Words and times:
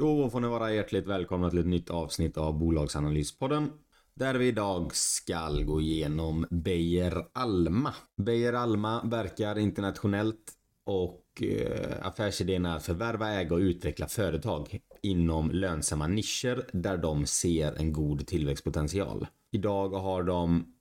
Då 0.00 0.30
får 0.30 0.40
ni 0.40 0.48
vara 0.48 0.72
hjärtligt 0.72 1.06
välkomna 1.06 1.50
till 1.50 1.58
ett 1.58 1.66
nytt 1.66 1.90
avsnitt 1.90 2.36
av 2.36 2.58
Bolagsanalyspodden. 2.58 3.70
Där 4.14 4.34
vi 4.34 4.48
idag 4.48 4.94
ska 4.94 5.50
gå 5.50 5.80
igenom 5.80 6.46
Beijer 6.50 7.24
Alma. 7.32 7.94
Beijer 8.16 8.52
Alma 8.52 9.04
verkar 9.04 9.58
internationellt 9.58 10.52
och 10.84 11.42
eh, 11.42 12.06
affärsidén 12.06 12.66
är 12.66 12.76
att 12.76 12.86
förvärva, 12.86 13.30
äga 13.30 13.54
och 13.54 13.60
utveckla 13.60 14.06
företag 14.06 14.80
inom 15.02 15.50
lönsamma 15.50 16.06
nischer 16.06 16.66
där 16.72 16.96
de 16.96 17.26
ser 17.26 17.72
en 17.72 17.92
god 17.92 18.26
tillväxtpotential. 18.26 19.26
Idag 19.52 19.88
har 19.88 20.22
de 20.22 20.74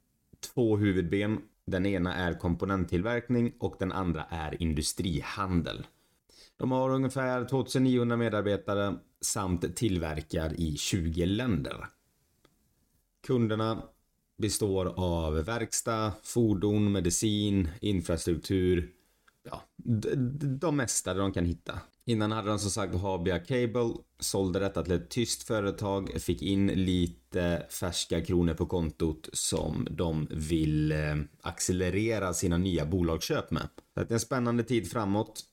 två 0.54 0.78
huvudben. 0.78 1.38
Den 1.66 1.86
ena 1.86 2.16
är 2.16 2.34
komponenttillverkning 2.34 3.54
och 3.60 3.76
den 3.80 3.92
andra 3.92 4.24
är 4.30 4.62
industrihandel. 4.62 5.86
De 6.60 6.72
har 6.72 6.90
ungefär 6.90 7.46
2900 7.46 8.18
medarbetare 8.18 8.96
samt 9.22 9.76
tillverkar 9.76 10.60
i 10.60 10.78
20 10.78 11.26
länder. 11.26 11.88
Kunderna 13.28 13.84
består 14.38 14.86
av 14.86 15.34
verkstad, 15.34 16.12
fordon, 16.24 16.92
medicin, 16.92 17.70
infrastruktur. 17.82 18.92
Ja, 19.44 19.62
de 20.62 20.76
mesta 20.76 21.14
de 21.14 21.34
kan 21.34 21.46
hitta. 21.46 21.80
Innan 22.06 22.32
hade 22.32 22.50
de 22.50 22.60
som 22.60 22.72
sagt 22.72 22.96
Habia 22.96 23.40
Cable, 23.40 23.94
sålde 24.20 24.60
detta 24.60 24.84
till 24.84 24.94
ett 24.94 25.10
tyst 25.10 25.44
företag, 25.44 26.22
fick 26.22 26.42
in 26.42 26.68
lite 26.68 27.66
färska 27.70 28.26
kronor 28.26 28.54
på 28.54 28.66
kontot 28.66 29.30
som 29.34 29.88
de 29.92 30.28
vill 30.32 30.92
eh, 30.92 31.16
accelerera 31.42 32.34
sina 32.34 32.58
nya 32.58 32.86
bolagsköp 32.86 33.52
med. 33.52 33.70
Så 33.94 34.00
det 34.00 34.12
är 34.12 34.14
en 34.14 34.20
spännande 34.20 34.64
tid 34.64 34.92
framåt. 34.92 35.44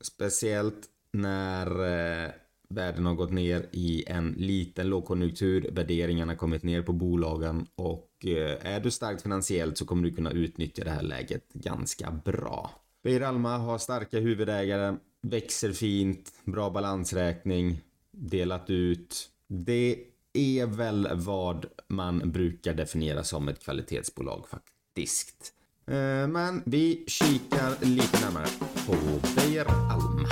Speciellt 0.00 0.88
när 1.12 1.66
eh, 1.66 2.30
världen 2.68 3.06
har 3.06 3.14
gått 3.14 3.32
ner 3.32 3.66
i 3.72 4.04
en 4.06 4.32
liten 4.32 4.88
lågkonjunktur, 4.88 5.70
värderingarna 5.72 6.36
kommit 6.36 6.62
ner 6.62 6.82
på 6.82 6.92
bolagen 6.92 7.66
och 7.74 8.10
eh, 8.24 8.66
är 8.66 8.80
du 8.80 8.90
starkt 8.90 9.22
finansiellt 9.22 9.78
så 9.78 9.86
kommer 9.86 10.02
du 10.02 10.14
kunna 10.14 10.30
utnyttja 10.30 10.84
det 10.84 10.90
här 10.90 11.02
läget 11.02 11.52
ganska 11.52 12.10
bra. 12.24 12.70
Beijer 13.02 13.20
Alma 13.20 13.58
har 13.58 13.78
starka 13.78 14.18
huvudägare, 14.18 14.96
växer 15.22 15.72
fint, 15.72 16.32
bra 16.44 16.70
balansräkning, 16.70 17.80
delat 18.10 18.70
ut. 18.70 19.30
Det 19.48 19.98
är 20.32 20.66
väl 20.66 21.08
vad 21.12 21.66
man 21.88 22.32
brukar 22.32 22.74
definiera 22.74 23.24
som 23.24 23.48
ett 23.48 23.64
kvalitetsbolag 23.64 24.48
faktiskt. 24.48 25.52
Eh, 25.90 26.28
men 26.28 26.62
vi 26.66 27.04
kikar 27.06 27.84
lite 27.86 28.20
närmare 28.24 28.46
på 28.86 28.94
Beijer 29.36 29.66
Alma. 29.90 30.28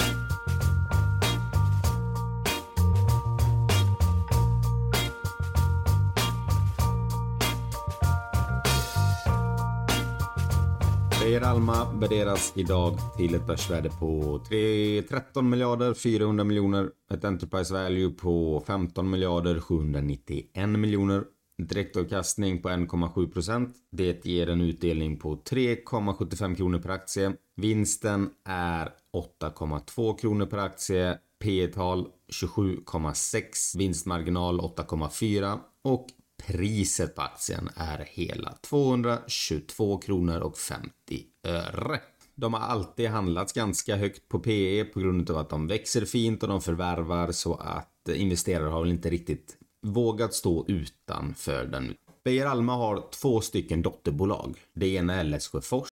Beijer 11.21 11.41
Alma 11.41 11.93
värderas 11.93 12.53
idag 12.57 12.99
till 13.17 13.35
ett 13.35 13.47
börsvärde 13.47 13.91
på 13.91 14.41
3, 14.49 15.03
13 15.03 15.51
miljarder 15.51 15.95
400 15.95 16.45
miljoner. 16.45 16.91
Ett 17.15 17.25
Enterprise 17.25 17.75
Value 17.75 18.11
på 18.11 18.63
15 18.67 19.11
miljarder 19.11 19.61
791 19.61 20.69
miljoner. 20.69 21.25
Direktavkastning 21.59 22.63
på 22.63 22.69
1,7% 22.69 23.73
Det 23.91 24.27
ger 24.27 24.49
en 24.49 24.61
utdelning 24.61 25.19
på 25.19 25.37
3,75 25.37 26.55
kronor 26.57 26.79
per 26.79 26.91
aktie. 26.91 27.33
Vinsten 27.57 28.31
är 28.45 28.93
8,2 29.41 30.19
kronor 30.19 30.47
per 30.47 30.59
aktie. 30.59 31.19
P 31.39 31.67
tal 31.67 32.09
27,6. 32.29 33.79
Vinstmarginal 33.79 34.61
8,4. 34.61 35.59
Och 35.83 36.07
priset 36.47 37.15
på 37.15 37.23
aktien 37.23 37.69
är 37.77 38.09
hela 38.11 38.53
222 38.53 39.99
kronor 39.99 40.41
och 40.41 40.59
50 40.59 40.91
öre. 41.45 42.01
De 42.35 42.55
har 42.55 42.61
alltid 42.61 43.09
handlats 43.09 43.53
ganska 43.53 43.97
högt 43.97 44.29
på 44.29 44.39
PE 44.39 44.85
på 44.85 45.01
grund 45.01 45.31
av 45.31 45.37
att 45.37 45.51
de 45.51 45.67
växer 45.67 46.05
fint 46.05 46.43
och 46.43 46.49
de 46.49 46.61
förvärvar 46.61 47.33
så 47.33 47.55
att 47.55 48.09
investerare 48.09 48.69
har 48.69 48.81
väl 48.81 48.91
inte 48.91 49.11
riktigt 49.11 49.57
vågat 49.85 50.35
stå 50.35 50.65
utanför 50.69 51.65
den. 51.65 51.95
Beijer 52.25 52.47
Alma 52.47 52.77
har 52.77 53.03
två 53.11 53.41
stycken 53.41 53.83
dotterbolag. 53.83 54.59
Det 54.75 54.95
ena 54.95 55.15
är 55.15 55.25
Lesjöfors. 55.25 55.89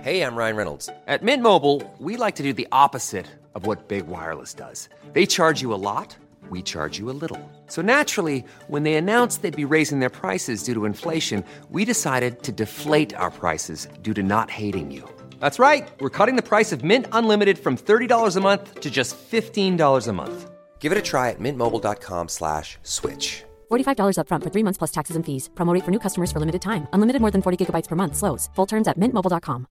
Hej, 0.00 0.16
jag 0.18 0.38
Ryan 0.38 0.56
Reynolds. 0.56 0.86
På 0.86 1.24
Mint 1.24 1.42
Mobile, 1.42 1.90
we 1.98 2.26
like 2.26 2.36
to 2.36 2.42
do 2.42 2.52
the 2.52 2.66
opposite 2.86 3.26
of 3.54 3.66
what 3.66 3.88
Big 3.88 4.04
Wireless 4.06 4.54
does. 4.54 4.88
They 5.14 5.26
charge 5.26 5.62
you 5.62 5.74
a 5.74 5.76
lot, 5.76 6.16
we 6.50 6.62
charge 6.62 7.00
you 7.00 7.10
a 7.10 7.16
little. 7.20 7.40
So 7.68 7.82
naturally, 7.82 8.44
when 8.68 8.82
they 8.82 8.94
announced 8.94 9.42
they'd 9.42 9.68
be 9.68 9.74
raising 9.74 10.00
their 10.00 10.10
prices 10.10 10.64
due 10.64 10.74
to 10.74 10.84
inflation, 10.84 11.44
we 11.70 11.84
decided 11.84 12.42
to 12.42 12.52
deflate 12.52 13.16
our 13.16 13.30
prices 13.30 13.88
due 14.02 14.14
to 14.14 14.22
not 14.22 14.50
hating 14.50 14.92
you. 14.92 15.02
That's 15.40 15.58
right. 15.58 15.88
We're 16.00 16.16
cutting 16.18 16.36
the 16.36 16.48
price 16.48 16.72
of 16.72 16.84
Mint 16.84 17.06
Unlimited 17.12 17.58
from 17.58 17.76
$30 17.76 18.36
a 18.36 18.40
month 18.40 18.80
to 18.80 18.90
just 18.90 19.16
$15 19.30 20.08
a 20.08 20.12
month. 20.12 20.55
Give 20.78 20.92
it 20.92 20.98
a 20.98 21.02
try 21.02 21.30
at 21.30 21.40
mintmobile.com 21.40 22.28
slash 22.28 22.78
switch. 22.82 23.44
$45 23.70 24.18
upfront 24.18 24.44
for 24.44 24.50
three 24.50 24.62
months 24.62 24.78
plus 24.78 24.92
taxes 24.92 25.16
and 25.16 25.26
fees. 25.26 25.50
Promote 25.56 25.82
for 25.84 25.90
new 25.90 26.00
customers 26.00 26.30
for 26.32 26.38
limited 26.38 26.62
time. 26.62 26.86
Unlimited 26.92 27.20
more 27.20 27.32
than 27.32 27.42
40 27.42 27.56
gigabytes 27.64 27.88
per 27.88 27.96
month. 27.96 28.16
Slows. 28.16 28.50
Full 28.56 28.66
terms 28.66 28.88
at 28.88 28.96
mintmobile.com. 28.96 29.66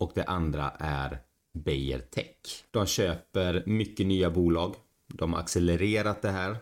Och 0.00 0.12
det 0.14 0.24
andra 0.24 0.72
är 0.78 1.18
Beijer 1.54 1.98
Tech. 1.98 2.36
De 2.70 2.86
köper 2.86 3.62
mycket 3.66 4.06
nya 4.06 4.30
bolag. 4.30 4.74
De 5.14 5.32
har 5.32 5.40
accelererat 5.40 6.22
det 6.22 6.30
här. 6.30 6.56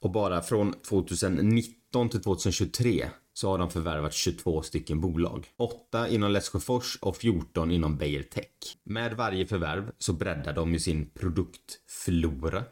Och 0.00 0.10
bara 0.10 0.42
från 0.42 0.72
2019 0.72 2.08
till 2.08 2.22
2023 2.22 3.10
så 3.34 3.50
har 3.50 3.58
de 3.58 3.70
förvärvat 3.70 4.14
22 4.14 4.62
stycken 4.62 5.00
bolag. 5.00 5.48
8 5.56 6.08
inom 6.08 6.32
Lesjöfors 6.32 6.98
och 7.00 7.16
14 7.16 7.70
inom 7.70 7.96
Beijer 7.96 8.22
Tech. 8.22 8.46
Med 8.84 9.14
varje 9.14 9.46
förvärv 9.46 9.90
så 9.98 10.12
breddar 10.12 10.52
de 10.52 10.72
ju 10.72 10.78
sin 10.78 11.10
produktflora. 11.10 12.64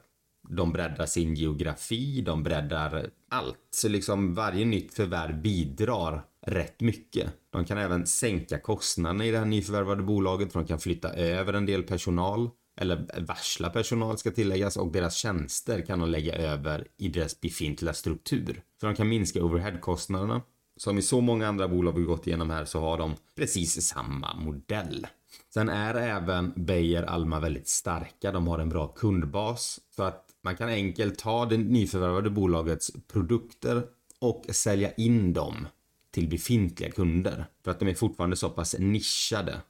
De 0.49 0.73
breddar 0.73 1.07
sin 1.07 1.35
geografi, 1.35 2.21
de 2.21 2.43
breddar 2.43 3.11
allt. 3.31 3.59
Så 3.71 3.89
liksom 3.89 4.35
varje 4.35 4.65
nytt 4.65 4.95
förvärv 4.95 5.43
bidrar 5.43 6.25
rätt 6.47 6.81
mycket. 6.81 7.33
De 7.51 7.65
kan 7.65 7.79
även 7.79 8.07
sänka 8.07 8.59
kostnaderna 8.59 9.25
i 9.25 9.31
det 9.31 9.39
här 9.39 9.45
nyförvärvade 9.45 10.03
bolaget 10.03 10.53
för 10.53 10.61
de 10.61 10.67
kan 10.67 10.81
flytta 10.81 11.13
över 11.13 11.53
en 11.53 11.67
del 11.67 11.83
personal 11.83 12.51
eller 12.81 13.21
varsla 13.21 13.71
personal 13.71 14.19
ska 14.19 14.31
tilläggas 14.31 14.77
och 14.77 14.93
deras 14.93 15.15
tjänster 15.15 15.87
kan 15.87 16.01
de 16.01 16.11
lägga 16.11 16.35
över 16.35 16.89
i 16.97 17.09
deras 17.09 17.41
befintliga 17.41 17.95
struktur. 17.95 18.63
Så 18.81 18.87
de 18.87 18.95
kan 18.95 19.09
minska 19.09 19.45
overheadkostnaderna. 19.45 20.43
Som 20.77 20.99
i 20.99 21.03
så 21.03 21.21
många 21.21 21.49
andra 21.49 21.69
bolag 21.69 21.93
vi 21.93 22.03
gått 22.03 22.27
igenom 22.27 22.51
här 22.51 22.65
så 22.65 22.81
har 22.81 22.99
de 22.99 23.15
precis 23.37 23.87
samma 23.87 24.35
modell. 24.35 25.07
Sen 25.55 25.69
är 25.69 25.95
även 25.95 26.53
Beijer 26.57 27.03
Alma 27.03 27.41
väldigt 27.41 27.69
starka. 27.69 28.33
De 28.33 28.47
har 28.49 28.59
en 28.59 28.69
bra 28.69 28.89
kundbas 28.89 29.81
så 29.97 30.03
att 30.03 30.27
man 30.43 30.57
kan 30.57 30.69
enkelt 30.69 31.19
ta 31.19 31.47
det 31.47 31.57
nyförvärvade 31.57 32.31
bolagets 32.31 32.91
produkter 33.13 33.83
och 34.19 34.45
sälja 34.49 34.93
in 34.93 35.33
dem 35.33 35.67
till 36.11 36.29
befintliga 36.29 36.91
kunder. 36.91 37.47
För 37.65 37.71
att 37.71 37.79
de 37.79 37.89
är 37.89 37.95
fortfarande 37.95 38.37
så 38.37 38.51
pass 38.51 38.77
nischade. 38.79 39.61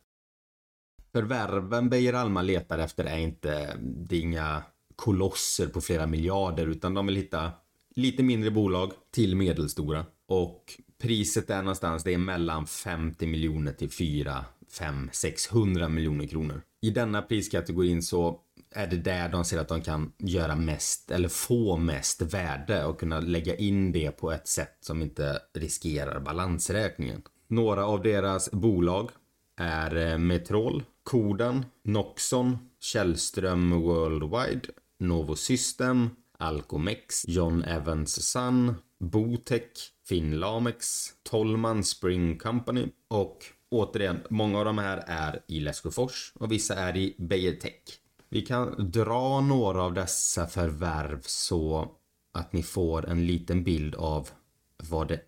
Förvärven 1.13 1.89
Beijer 1.89 2.13
Alma 2.13 2.43
letar 2.43 2.79
efter 2.79 3.05
är 3.05 3.19
inte, 3.19 3.77
det 3.81 4.17
är 4.17 4.21
inga 4.21 4.63
kolosser 4.97 5.67
på 5.67 5.81
flera 5.81 6.07
miljarder 6.07 6.67
utan 6.67 6.95
de 6.95 7.07
vill 7.07 7.17
hitta 7.17 7.53
lite 7.95 8.23
mindre 8.23 8.51
bolag 8.51 8.93
till 9.11 9.37
medelstora. 9.37 10.07
Och 10.29 10.81
priset 10.99 11.51
är 11.51 11.63
någonstans, 11.63 12.05
det 12.05 12.15
är 12.15 12.19
mellan 12.19 12.67
50 12.67 13.27
miljoner 13.27 13.73
till 13.73 13.91
4, 13.91 14.45
5, 14.71 15.11
600 15.13 15.89
miljoner 15.89 16.27
kronor. 16.27 16.63
I 16.83 16.91
denna 16.91 17.23
priskategorin 17.23 18.03
så 18.03 18.41
är 18.75 18.87
det 18.87 18.97
där 18.97 19.29
de 19.29 19.45
ser 19.45 19.59
att 19.59 19.69
de 19.69 19.81
kan 19.81 20.13
göra 20.19 20.57
mest 20.57 21.11
eller 21.11 21.29
få 21.29 21.77
mest 21.77 22.23
värde 22.23 22.85
och 22.85 23.01
kunna 23.01 23.21
lägga 23.21 23.57
in 23.57 23.93
det 23.93 24.11
på 24.11 24.33
ett 24.33 24.49
sätt 24.49 24.77
som 24.81 25.03
inte 25.03 25.39
riskerar 25.55 26.21
balansräkningen. 26.21 27.23
Några 27.49 27.87
av 27.87 28.03
deras 28.03 28.51
bolag 28.51 29.11
är 29.57 29.97
eh, 29.97 30.19
Metrol, 30.19 30.83
Kodan, 31.03 31.65
Noxon, 31.85 32.59
Källström 32.81 33.71
Worldwide, 33.71 34.69
Novosystem, 34.99 36.11
Alcomex, 36.41 37.25
John 37.29 37.65
Evans 37.65 38.31
Sun, 38.31 38.75
Botech, 38.99 39.93
Finlamex, 40.09 41.09
Tollman 41.23 41.85
Spring 41.85 42.39
Company 42.39 42.87
och 43.09 43.45
återigen, 43.71 44.21
många 44.31 44.59
av 44.59 44.65
de 44.65 44.79
här 44.79 45.05
är 45.07 45.43
i 45.47 45.61
Lesjöfors 45.61 46.33
och 46.35 46.53
vissa 46.53 46.75
är 46.75 46.97
i 46.97 47.15
Beijer 47.19 47.53
Tech. 47.53 47.83
Vi 48.29 48.43
kan 48.43 48.91
dra 48.91 49.41
några 49.41 49.83
av 49.83 49.95
dessa 49.95 50.47
förvärv 50.47 51.21
så 51.23 51.89
att 52.33 52.53
ni 52.53 52.63
får 52.63 53.09
en 53.09 53.27
liten 53.27 53.65
bild 53.65 53.95
av 53.95 54.29
vad 54.77 55.09
det 55.09 55.21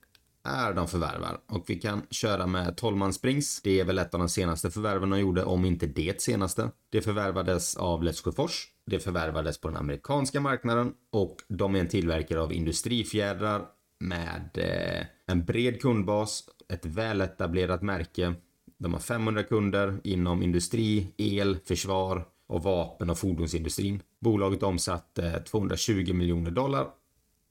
är 0.45 0.73
de 0.73 0.89
förvärvar. 0.89 1.39
Och 1.47 1.65
vi 1.67 1.75
kan 1.75 2.03
köra 2.11 2.47
med 2.47 2.77
12 2.77 3.13
Springs. 3.13 3.63
Det 3.63 3.81
är 3.81 3.85
väl 3.85 3.99
ett 3.99 4.15
av 4.15 4.21
de 4.21 4.29
senaste 4.29 4.71
förvärven 4.71 5.11
de 5.11 5.21
gjorde, 5.21 5.45
om 5.45 5.65
inte 5.65 5.87
det 5.87 6.23
senaste. 6.23 6.71
Det 6.91 7.03
förvärvades 7.03 7.77
av 7.77 8.03
Lesjöfors. 8.03 8.69
Det 8.87 8.99
förvärvades 8.99 9.61
på 9.61 9.69
den 9.69 9.77
amerikanska 9.77 10.41
marknaden 10.41 10.93
och 11.11 11.37
de 11.49 11.75
är 11.75 11.81
en 11.81 11.89
tillverkare 11.89 12.41
av 12.41 12.53
industrifjädrar 12.53 13.63
med 14.01 14.51
eh, 14.55 15.07
en 15.27 15.45
bred 15.45 15.81
kundbas, 15.81 16.45
ett 16.69 16.87
väletablerat 16.87 17.83
märke. 17.83 18.35
De 18.79 18.93
har 18.93 19.01
500 19.01 19.43
kunder 19.43 20.01
inom 20.05 20.43
industri, 20.43 21.15
el, 21.17 21.59
försvar 21.65 22.27
och 22.47 22.63
vapen 22.63 23.11
och 23.11 23.19
fordonsindustrin. 23.19 24.03
Bolaget 24.21 24.63
omsatte 24.63 25.27
eh, 25.27 25.43
220 25.43 26.13
miljoner 26.13 26.51
dollar 26.51 26.87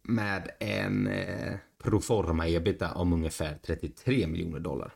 med 0.03 0.49
en 0.59 1.07
eh, 1.07 1.53
proforma 1.83 2.47
ebita 2.47 2.93
om 2.93 3.13
ungefär 3.13 3.59
33 3.65 4.27
miljoner 4.27 4.59
dollar. 4.59 4.93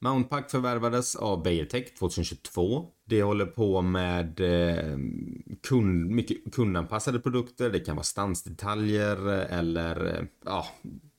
Mountpack 0.00 0.50
förvärvades 0.50 1.16
av 1.16 1.42
Beijer 1.42 1.64
Tech 1.64 1.94
2022. 1.94 2.86
Det 3.06 3.22
håller 3.22 3.46
på 3.46 3.82
med 3.82 4.40
eh, 4.40 4.98
kund, 5.68 6.10
mycket 6.10 6.54
kundanpassade 6.54 7.20
produkter. 7.20 7.70
Det 7.70 7.80
kan 7.80 7.96
vara 7.96 8.04
stansdetaljer 8.04 9.28
eller 9.28 10.06
eh, 10.06 10.24
ja, 10.44 10.66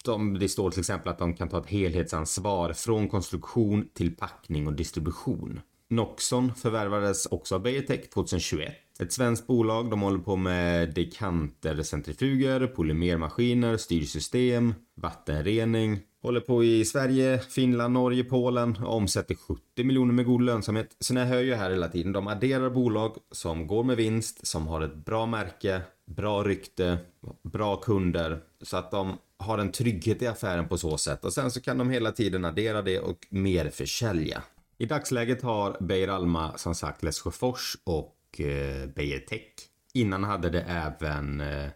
de, 0.05 0.39
det 0.39 0.49
står 0.49 0.71
till 0.71 0.79
exempel 0.79 1.11
att 1.11 1.19
de 1.19 1.33
kan 1.33 1.49
ta 1.49 1.59
ett 1.59 1.69
helhetsansvar 1.69 2.73
från 2.73 3.07
konstruktion 3.07 3.89
till 3.93 4.15
packning 4.15 4.67
och 4.67 4.73
distribution. 4.73 5.61
Noxon 5.89 6.55
förvärvades 6.55 7.25
också 7.25 7.55
av 7.55 7.61
Beijer 7.61 7.81
Tech 7.81 8.09
2021. 8.09 8.73
Ett 9.01 9.13
svenskt 9.13 9.47
bolag, 9.47 9.89
de 9.89 10.01
håller 10.01 10.19
på 10.19 10.35
med 10.35 10.93
dekanter, 10.93 11.83
centrifuger, 11.83 12.67
polymermaskiner, 12.67 13.77
styrsystem, 13.77 14.73
vattenrening. 14.95 15.99
Håller 16.21 16.39
på 16.39 16.63
i 16.63 16.85
Sverige, 16.85 17.39
Finland, 17.39 17.93
Norge, 17.93 18.23
Polen 18.23 18.77
och 18.77 18.95
omsätter 18.95 19.35
70 19.35 19.83
miljoner 19.83 20.13
med 20.13 20.25
god 20.25 20.41
lönsamhet. 20.41 20.95
Så 20.99 21.13
ni 21.13 21.21
hör 21.21 21.41
ju 21.41 21.53
här 21.53 21.69
hela 21.69 21.87
tiden, 21.87 22.11
de 22.11 22.27
adderar 22.27 22.69
bolag 22.69 23.15
som 23.31 23.67
går 23.67 23.83
med 23.83 23.97
vinst, 23.97 24.47
som 24.47 24.67
har 24.67 24.81
ett 24.81 24.95
bra 24.95 25.25
märke, 25.25 25.81
bra 26.05 26.43
rykte, 26.43 26.97
bra 27.43 27.75
kunder. 27.75 28.39
Så 28.61 28.77
att 28.77 28.91
de 28.91 29.17
har 29.37 29.57
en 29.57 29.71
trygghet 29.71 30.21
i 30.21 30.27
affären 30.27 30.67
på 30.67 30.77
så 30.77 30.97
sätt. 30.97 31.25
Och 31.25 31.33
sen 31.33 31.51
så 31.51 31.61
kan 31.61 31.77
de 31.77 31.89
hela 31.89 32.11
tiden 32.11 32.45
addera 32.45 32.81
det 32.81 32.99
och 32.99 33.27
mer 33.29 33.69
försälja. 33.69 34.43
I 34.77 34.85
dagsläget 34.85 35.41
har 35.41 35.77
Beijer 35.79 36.07
Alma 36.07 36.57
som 36.57 36.75
sagt 36.75 37.03
Lesjöfors 37.03 37.77
och 37.83 38.15
eh, 38.37 38.87
Beijer 38.95 39.19
Tech. 39.19 39.53
Innan 39.93 40.23
hade 40.23 40.49
det 40.49 40.61
även 40.61 41.41
eh, 41.41 41.69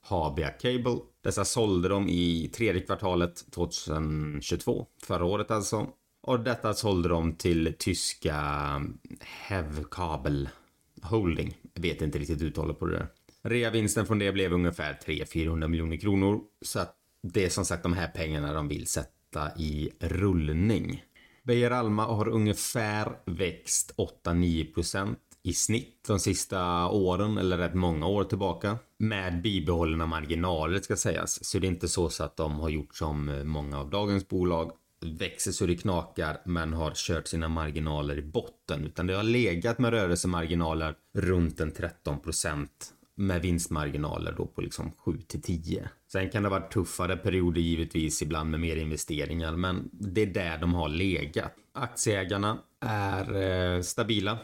Habia 0.00 0.48
Cable. 0.48 0.98
Dessa 1.20 1.44
sålde 1.44 1.88
de 1.88 2.08
i 2.08 2.50
tredje 2.54 2.82
kvartalet 2.82 3.50
2022, 3.50 4.86
förra 5.02 5.24
året 5.24 5.50
alltså. 5.50 5.88
Och 6.22 6.40
detta 6.40 6.74
sålde 6.74 7.08
de 7.08 7.34
till 7.34 7.74
tyska 7.78 8.34
eh, 8.34 9.16
Hevkabel 9.20 10.48
Holding. 11.02 11.56
Jag 11.74 11.82
vet 11.82 12.02
inte 12.02 12.18
riktigt 12.18 12.42
uttalet 12.42 12.78
på 12.78 12.86
det 12.86 12.92
där. 12.92 13.08
Reavinsten 13.42 14.06
från 14.06 14.18
det 14.18 14.32
blev 14.32 14.52
ungefär 14.52 14.98
300-400 15.06 15.68
miljoner 15.68 15.96
kronor. 15.96 16.40
Så 16.62 16.78
att 16.80 16.96
det 17.22 17.44
är 17.44 17.48
som 17.48 17.64
sagt 17.64 17.82
de 17.82 17.92
här 17.92 18.08
pengarna 18.08 18.52
de 18.52 18.68
vill 18.68 18.86
sätta 18.86 19.50
i 19.58 19.90
rullning. 20.00 21.04
Beijer 21.42 21.70
Alma 21.70 22.04
har 22.04 22.28
ungefär 22.28 23.12
växt 23.24 23.94
8-9% 24.24 25.16
i 25.46 25.52
snitt 25.52 26.04
de 26.06 26.18
sista 26.18 26.88
åren, 26.88 27.38
eller 27.38 27.58
rätt 27.58 27.74
många 27.74 28.06
år 28.06 28.24
tillbaka. 28.24 28.78
Med 28.98 29.42
bibehållna 29.42 30.06
marginaler 30.06 30.80
ska 30.80 30.96
sägas. 30.96 31.44
Så 31.44 31.58
det 31.58 31.66
är 31.66 31.68
inte 31.68 31.88
så, 31.88 32.08
så 32.08 32.24
att 32.24 32.36
de 32.36 32.60
har 32.60 32.68
gjort 32.68 32.94
som 32.96 33.42
många 33.44 33.80
av 33.80 33.90
dagens 33.90 34.28
bolag. 34.28 34.72
Växer 35.18 35.52
så 35.52 35.66
det 35.66 35.76
knakar 35.76 36.40
men 36.44 36.72
har 36.72 36.92
kört 36.94 37.26
sina 37.26 37.48
marginaler 37.48 38.18
i 38.18 38.22
botten. 38.22 38.84
Utan 38.84 39.06
det 39.06 39.14
har 39.14 39.22
legat 39.22 39.78
med 39.78 39.90
rörelsemarginaler 39.90 40.94
runt 41.14 41.60
en 41.60 41.72
13% 41.72 42.66
med 43.14 43.42
vinstmarginaler 43.42 44.34
då 44.36 44.46
på 44.46 44.60
liksom 44.60 44.92
7 44.98 45.20
till 45.20 45.42
10. 45.42 45.88
Sen 46.12 46.30
kan 46.30 46.42
det 46.42 46.48
vara 46.48 46.68
tuffare 46.68 47.16
perioder 47.16 47.60
givetvis 47.60 48.22
ibland 48.22 48.50
med 48.50 48.60
mer 48.60 48.76
investeringar 48.76 49.56
men 49.56 49.90
det 49.92 50.22
är 50.22 50.26
där 50.26 50.58
de 50.58 50.74
har 50.74 50.88
legat. 50.88 51.52
Aktieägarna 51.72 52.58
är 52.80 53.34
eh, 53.74 53.82
stabila. 53.82 54.38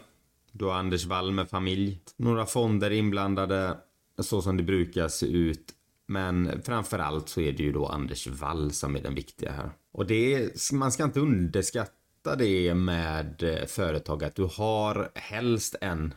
Du 0.53 0.65
har 0.65 0.75
Anders 0.75 1.05
Wall 1.05 1.33
med 1.33 1.51
familj. 1.51 2.01
Några 2.17 2.47
fonder 2.47 2.91
inblandade 2.91 3.77
så 4.19 4.43
som 4.43 4.57
det 4.57 4.63
brukar 4.63 5.09
se 5.09 5.27
ut. 5.27 5.73
Men 6.07 6.63
framförallt 6.63 7.29
så 7.29 7.41
är 7.41 7.53
det 7.53 7.63
ju 7.63 7.73
då 7.73 7.87
Anders 7.87 8.27
Wall 8.27 8.73
som 8.73 8.97
är 8.97 9.03
den 9.03 9.15
viktiga 9.15 9.53
här. 9.53 9.71
Och 9.93 10.07
det 10.07 10.35
är, 10.35 10.75
man 10.75 10.93
ska 10.93 11.05
inte 11.05 11.21
underskatta 11.21 12.37
det 12.39 12.75
med 12.75 13.43
eh, 13.43 13.67
företag 13.67 14.25
att 14.25 14.35
du 14.35 14.49
har 14.57 15.11
helst 15.15 15.77
en 15.81 16.15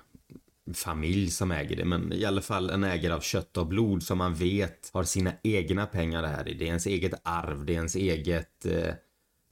familj 0.74 1.31
som 1.31 1.52
äger 1.52 1.76
det, 1.76 1.86
men 1.86 2.14
i 2.14 2.26
alla 2.26 2.42
fall 2.42 2.70
en 2.70 2.84
ägare 2.84 3.14
av 3.14 3.20
kött 3.20 3.58
och 3.58 3.68
blod 3.68 4.04
som 4.04 4.18
man 4.18 4.34
vet 4.34 4.90
har 4.94 5.04
sina 5.04 5.31
egna 5.44 5.86
pengar 5.86 6.22
det 6.22 6.28
här 6.28 6.48
i. 6.48 6.54
Det 6.54 6.66
är 6.66 6.68
ens 6.68 6.86
eget 6.86 7.14
arv, 7.24 7.66
det 7.66 7.74
är 7.74 7.76
ens 7.76 7.96
eget 7.96 8.66
eh, 8.66 8.94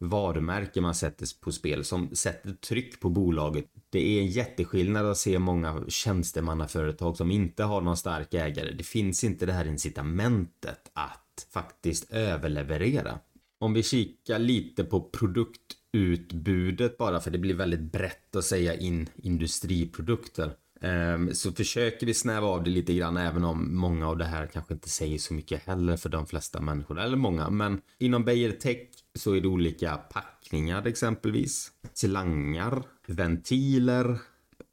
varumärke 0.09 0.81
man 0.81 0.95
sätter 0.95 1.27
på 1.41 1.51
spel 1.51 1.83
som 1.83 2.15
sätter 2.15 2.53
tryck 2.53 2.99
på 2.99 3.09
bolaget. 3.09 3.65
Det 3.89 4.17
är 4.17 4.21
en 4.21 4.27
jätteskillnad 4.27 5.05
att 5.05 5.17
se 5.17 5.39
många 5.39 5.83
tjänstemannaföretag 5.87 7.17
som 7.17 7.31
inte 7.31 7.63
har 7.63 7.81
någon 7.81 7.97
stark 7.97 8.33
ägare. 8.33 8.71
Det 8.71 8.83
finns 8.83 9.23
inte 9.23 9.45
det 9.45 9.53
här 9.53 9.67
incitamentet 9.67 10.91
att 10.93 11.47
faktiskt 11.53 12.11
överleverera. 12.11 13.19
Om 13.59 13.73
vi 13.73 13.83
kikar 13.83 14.39
lite 14.39 14.83
på 14.83 15.01
produktutbudet 15.01 16.97
bara 16.97 17.19
för 17.19 17.31
det 17.31 17.37
blir 17.37 17.53
väldigt 17.53 17.91
brett 17.91 18.35
att 18.35 18.45
säga 18.45 18.75
in 18.75 19.09
industriprodukter 19.15 20.51
ehm, 20.81 21.33
så 21.33 21.51
försöker 21.51 22.05
vi 22.05 22.13
snäva 22.13 22.47
av 22.47 22.63
det 22.63 22.69
lite 22.69 22.93
grann 22.93 23.17
även 23.17 23.43
om 23.43 23.75
många 23.75 24.07
av 24.07 24.17
det 24.17 24.25
här 24.25 24.47
kanske 24.47 24.73
inte 24.73 24.89
säger 24.89 25.17
så 25.17 25.33
mycket 25.33 25.63
heller 25.63 25.97
för 25.97 26.09
de 26.09 26.25
flesta 26.25 26.61
människor, 26.61 26.99
eller 26.99 27.17
många. 27.17 27.49
Men 27.49 27.81
inom 27.99 28.25
Beijer 28.25 28.51
Tech 28.51 28.77
så 29.19 29.33
är 29.33 29.41
det 29.41 29.47
olika 29.47 29.97
packningar 29.97 30.87
exempelvis. 30.87 31.71
Slangar, 31.93 32.83
ventiler, 33.07 34.17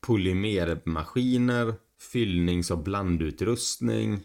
polymermaskiner, 0.01 1.75
fyllnings 2.13 2.71
och 2.71 2.79
blandutrustning. 2.79 4.21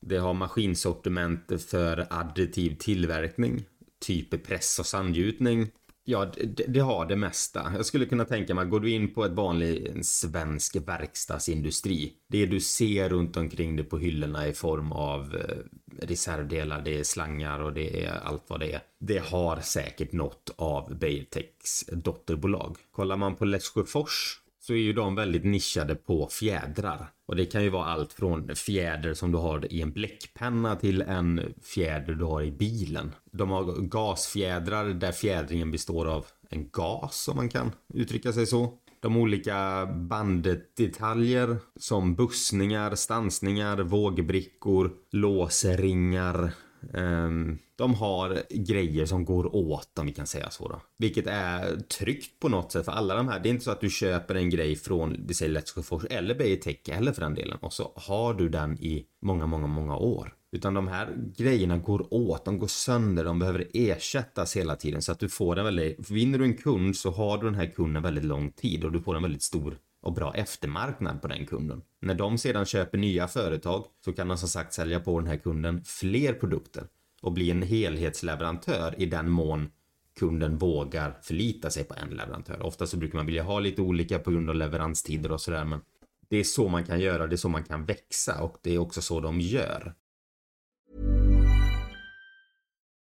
Det 0.00 0.16
har 0.16 0.34
maskinsortiment 0.34 1.62
för 1.68 2.06
additiv 2.10 2.76
tillverkning, 2.78 3.64
typ 4.00 4.46
press 4.46 4.78
och 4.78 4.86
sandgjutning. 4.86 5.70
Ja, 6.04 6.32
det, 6.34 6.64
det, 6.68 6.80
har 6.80 7.06
det 7.06 7.16
mesta. 7.16 7.72
Jag 7.76 7.86
skulle 7.86 8.06
kunna 8.06 8.24
tänka 8.24 8.54
mig, 8.54 8.66
går 8.66 8.80
du 8.80 8.90
in 8.90 9.14
på 9.14 9.24
ett 9.24 9.32
vanlig 9.32 10.04
svensk 10.04 10.76
verkstadsindustri. 10.76 12.12
Det 12.28 12.46
du 12.46 12.60
ser 12.60 13.08
runt 13.08 13.36
omkring 13.36 13.76
dig 13.76 13.84
på 13.84 13.98
hyllorna 13.98 14.48
i 14.48 14.52
form 14.52 14.92
av 14.92 15.36
eh, 15.36 15.56
reservdelar, 16.02 16.82
det 16.82 16.98
är 16.98 17.04
slangar 17.04 17.60
och 17.60 17.72
det 17.72 18.04
är 18.04 18.12
allt 18.24 18.44
vad 18.46 18.60
det 18.60 18.72
är. 18.72 18.80
Det 18.98 19.18
har 19.18 19.60
säkert 19.60 20.12
något 20.12 20.50
av 20.56 20.98
Beijertechs 20.98 21.84
dotterbolag. 21.92 22.76
Kollar 22.92 23.16
man 23.16 23.36
på 23.36 23.44
Lesjöfors 23.44 24.40
så 24.60 24.72
är 24.72 24.78
ju 24.78 24.92
de 24.92 25.14
väldigt 25.14 25.44
nischade 25.44 25.94
på 25.94 26.28
fjädrar. 26.28 27.10
Och 27.26 27.36
det 27.36 27.46
kan 27.46 27.62
ju 27.62 27.68
vara 27.68 27.84
allt 27.84 28.12
från 28.12 28.56
fjäder 28.56 29.14
som 29.14 29.32
du 29.32 29.38
har 29.38 29.72
i 29.72 29.82
en 29.82 29.92
bläckpenna 29.92 30.76
till 30.76 31.02
en 31.02 31.54
fjäder 31.62 32.14
du 32.14 32.24
har 32.24 32.42
i 32.42 32.50
bilen. 32.50 33.14
De 33.30 33.50
har 33.50 33.64
gasfjädrar 33.80 34.84
där 34.84 35.12
fjädringen 35.12 35.70
består 35.70 36.06
av 36.06 36.26
en 36.50 36.68
gas 36.68 37.28
om 37.28 37.36
man 37.36 37.48
kan 37.48 37.72
uttrycka 37.94 38.32
sig 38.32 38.46
så. 38.46 38.72
De 39.00 39.16
olika 39.16 39.86
banddetaljer 39.86 41.56
som 41.76 42.14
bussningar, 42.14 42.94
stansningar, 42.94 43.78
vågbrickor, 43.78 44.90
låsringar, 45.10 46.52
Um, 46.92 47.58
de 47.76 47.94
har 47.94 48.42
grejer 48.50 49.06
som 49.06 49.24
går 49.24 49.56
åt 49.56 49.98
om 49.98 50.06
vi 50.06 50.12
kan 50.12 50.26
säga 50.26 50.50
så 50.50 50.68
då. 50.68 50.80
Vilket 50.98 51.26
är 51.26 51.76
tryggt 51.76 52.40
på 52.40 52.48
något 52.48 52.72
sätt 52.72 52.84
för 52.84 52.92
alla 52.92 53.14
de 53.14 53.28
här. 53.28 53.40
Det 53.40 53.48
är 53.48 53.50
inte 53.50 53.64
så 53.64 53.70
att 53.70 53.80
du 53.80 53.90
köper 53.90 54.34
en 54.34 54.50
grej 54.50 54.76
från, 54.76 55.16
vi 55.28 55.34
säger 55.34 55.60
Let's 55.60 55.74
Go 55.74 55.82
Force 55.82 56.06
eller 56.06 56.34
Beijer 56.34 56.56
Tech 56.56 56.84
för 56.84 57.20
den 57.20 57.34
delen 57.34 57.58
och 57.60 57.72
så 57.72 57.92
har 57.96 58.34
du 58.34 58.48
den 58.48 58.78
i 58.78 59.06
många, 59.22 59.46
många, 59.46 59.66
många 59.66 59.96
år. 59.96 60.34
Utan 60.52 60.74
de 60.74 60.88
här 60.88 61.14
grejerna 61.36 61.78
går 61.78 62.14
åt, 62.14 62.44
de 62.44 62.58
går 62.58 62.66
sönder, 62.66 63.24
de 63.24 63.38
behöver 63.38 63.68
ersättas 63.74 64.56
hela 64.56 64.76
tiden 64.76 65.02
så 65.02 65.12
att 65.12 65.18
du 65.18 65.28
får 65.28 65.58
en 65.58 65.64
väldigt, 65.64 66.10
vinner 66.10 66.38
du 66.38 66.44
en 66.44 66.56
kund 66.56 66.96
så 66.96 67.10
har 67.10 67.38
du 67.38 67.44
den 67.44 67.54
här 67.54 67.66
kunden 67.66 68.02
väldigt 68.02 68.24
lång 68.24 68.52
tid 68.52 68.84
och 68.84 68.92
du 68.92 69.00
får 69.00 69.16
en 69.16 69.22
väldigt 69.22 69.42
stor 69.42 69.78
och 70.00 70.12
bra 70.12 70.34
eftermarknad 70.34 71.22
på 71.22 71.28
den 71.28 71.46
kunden. 71.46 71.82
När 72.00 72.14
de 72.14 72.38
sedan 72.38 72.64
köper 72.64 72.98
nya 72.98 73.28
företag 73.28 73.84
så 74.04 74.12
kan 74.12 74.28
de 74.28 74.38
som 74.38 74.48
sagt 74.48 74.72
sälja 74.72 75.00
på 75.00 75.20
den 75.20 75.28
här 75.28 75.36
kunden 75.36 75.82
fler 75.84 76.32
produkter 76.32 76.84
och 77.22 77.32
bli 77.32 77.50
en 77.50 77.62
helhetsleverantör 77.62 78.94
i 78.98 79.06
den 79.06 79.30
mån 79.30 79.70
kunden 80.18 80.58
vågar 80.58 81.18
förlita 81.22 81.70
sig 81.70 81.84
på 81.84 81.94
en 81.94 82.08
leverantör. 82.08 82.62
Ofta 82.62 82.86
så 82.86 82.96
brukar 82.96 83.18
man 83.18 83.26
vilja 83.26 83.42
ha 83.42 83.60
lite 83.60 83.82
olika 83.82 84.18
på 84.18 84.30
grund 84.30 84.50
av 84.50 84.56
leveranstider 84.56 85.32
och 85.32 85.40
sådär 85.40 85.64
men 85.64 85.80
det 86.28 86.36
är 86.36 86.44
så 86.44 86.68
man 86.68 86.84
kan 86.84 87.00
göra, 87.00 87.26
det 87.26 87.34
är 87.34 87.36
så 87.36 87.48
man 87.48 87.64
kan 87.64 87.84
växa 87.84 88.42
och 88.42 88.56
det 88.62 88.74
är 88.74 88.78
också 88.78 89.02
så 89.02 89.20
de 89.20 89.40
gör. 89.40 89.94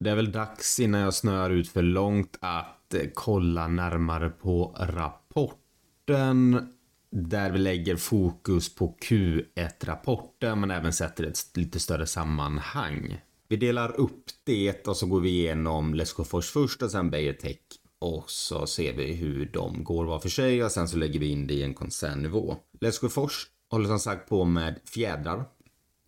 Det 0.00 0.10
är 0.10 0.16
väl 0.16 0.32
dags 0.32 0.80
innan 0.80 1.00
jag 1.00 1.14
snör 1.14 1.50
ut 1.50 1.68
för 1.68 1.82
långt 1.82 2.38
att 2.40 2.94
eh, 2.94 3.00
kolla 3.14 3.68
närmare 3.68 4.30
på 4.30 4.76
rapporten. 4.80 6.68
Där 7.10 7.50
vi 7.50 7.58
lägger 7.58 7.96
fokus 7.96 8.74
på 8.74 8.96
Q1-rapporten 9.02 10.60
men 10.60 10.70
även 10.70 10.92
sätter 10.92 11.24
ett 11.24 11.56
lite 11.56 11.80
större 11.80 12.06
sammanhang. 12.06 13.20
Vi 13.48 13.56
delar 13.56 14.00
upp 14.00 14.24
det 14.44 14.86
och 14.86 14.96
så 14.96 15.06
går 15.06 15.20
vi 15.20 15.28
igenom 15.28 15.94
Lesjöfors 15.94 16.50
först 16.50 16.82
och 16.82 16.90
sen 16.90 17.10
Beijer 17.10 17.32
Tech. 17.32 17.58
Och 17.98 18.30
så 18.30 18.66
ser 18.66 18.92
vi 18.92 19.14
hur 19.14 19.50
de 19.52 19.84
går 19.84 20.04
var 20.04 20.18
för 20.18 20.28
sig 20.28 20.64
och 20.64 20.72
sen 20.72 20.88
så 20.88 20.96
lägger 20.96 21.20
vi 21.20 21.26
in 21.26 21.46
det 21.46 21.54
i 21.54 21.62
en 21.62 21.74
koncernnivå. 21.74 22.56
Lesjöfors 22.80 23.46
håller 23.70 23.88
som 23.88 23.98
sagt 23.98 24.28
på 24.28 24.44
med 24.44 24.80
fjädrar 24.84 25.44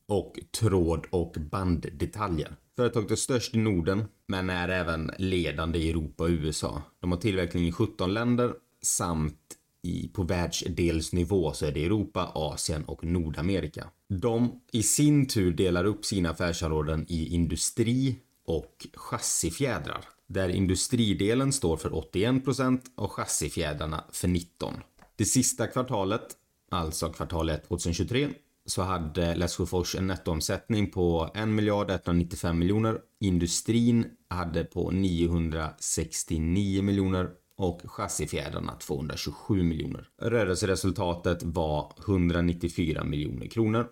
och 0.09 0.39
tråd 0.61 1.07
och 1.11 1.37
banddetaljer. 1.51 2.57
Företaget 2.77 3.11
är 3.11 3.17
störst 3.17 3.55
i 3.55 3.59
Norden 3.59 4.05
men 4.27 4.51
är 4.51 4.69
även 4.69 5.11
ledande 5.19 5.79
i 5.79 5.91
Europa 5.91 6.25
och 6.25 6.31
USA. 6.31 6.83
De 7.01 7.13
har 7.13 7.19
tillverkning 7.19 7.69
i 7.69 7.73
17 7.73 8.15
länder 8.15 8.53
samt 8.83 9.39
i, 9.83 10.09
på 10.09 10.23
världsdelsnivå 10.23 11.53
så 11.53 11.67
är 11.67 11.73
det 11.73 11.85
Europa, 11.85 12.31
Asien 12.35 12.85
och 12.85 13.05
Nordamerika. 13.05 13.87
De 14.09 14.61
i 14.73 14.83
sin 14.83 15.29
tur 15.29 15.53
delar 15.53 15.85
upp 15.85 16.05
sina 16.05 16.31
affärsområden 16.31 17.07
i 17.09 17.35
industri 17.35 18.17
och 18.47 18.87
chassifjädrar. 18.95 20.05
Där 20.27 20.49
industridelen 20.49 21.53
står 21.53 21.77
för 21.77 21.91
81% 21.91 22.81
och 22.95 23.13
chassifjädrarna 23.13 24.05
för 24.13 24.29
19%. 24.29 24.73
Det 25.17 25.25
sista 25.25 25.67
kvartalet, 25.67 26.27
alltså 26.71 27.09
kvartal 27.09 27.49
1 27.49 27.69
2023, 27.69 28.29
så 28.67 28.83
hade 28.83 29.35
Lesjöfors 29.35 29.95
en 29.95 30.07
nettoomsättning 30.07 30.91
på 30.91 31.31
1 31.35 31.49
miljard 31.49 31.91
195 31.91 32.59
miljoner. 32.59 32.99
Industrin 33.21 34.07
hade 34.29 34.65
på 34.65 34.91
969 34.91 36.83
miljoner 36.83 37.31
och 37.59 37.83
chassifjädrarna 37.85 38.73
227 38.73 39.63
miljoner. 39.63 40.09
Rörelseresultatet 40.23 41.43
var 41.43 41.93
194 42.07 43.05
miljoner 43.05 43.47
kronor 43.47 43.87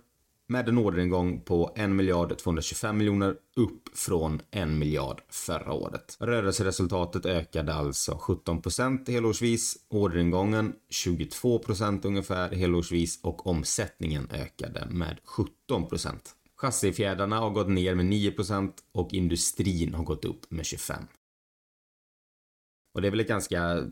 med 0.47 0.69
en 0.69 0.79
orderingång 0.79 1.41
på 1.41 1.73
1 1.77 1.91
miljard 1.91 2.39
225 2.39 2.99
miljoner 2.99 3.37
upp 3.57 3.99
från 3.99 4.41
1 4.51 4.69
miljard 4.69 5.23
förra 5.29 5.73
året. 5.73 6.17
Rörelseresultatet 6.21 7.27
ökade 7.27 7.75
alltså 7.75 8.13
17% 8.13 9.11
helårsvis, 9.11 9.77
orderingången 9.89 10.73
22% 11.05 12.07
ungefär 12.07 12.51
helårsvis 12.51 13.21
och 13.23 13.47
omsättningen 13.47 14.29
ökade 14.31 14.87
med 14.91 15.19
17% 15.71 16.13
Chassifjädrarna 16.57 17.39
har 17.39 17.51
gått 17.51 17.69
ner 17.69 17.95
med 17.95 18.07
9% 18.07 18.73
och 18.93 19.13
industrin 19.13 19.95
har 19.95 20.05
gått 20.05 20.25
upp 20.25 20.51
med 20.51 20.67
25 20.67 20.97
och 22.95 23.03
det 23.03 23.09
är 23.09 23.11
väl 23.11 23.21
ett 23.21 23.29
ganska 23.29 23.85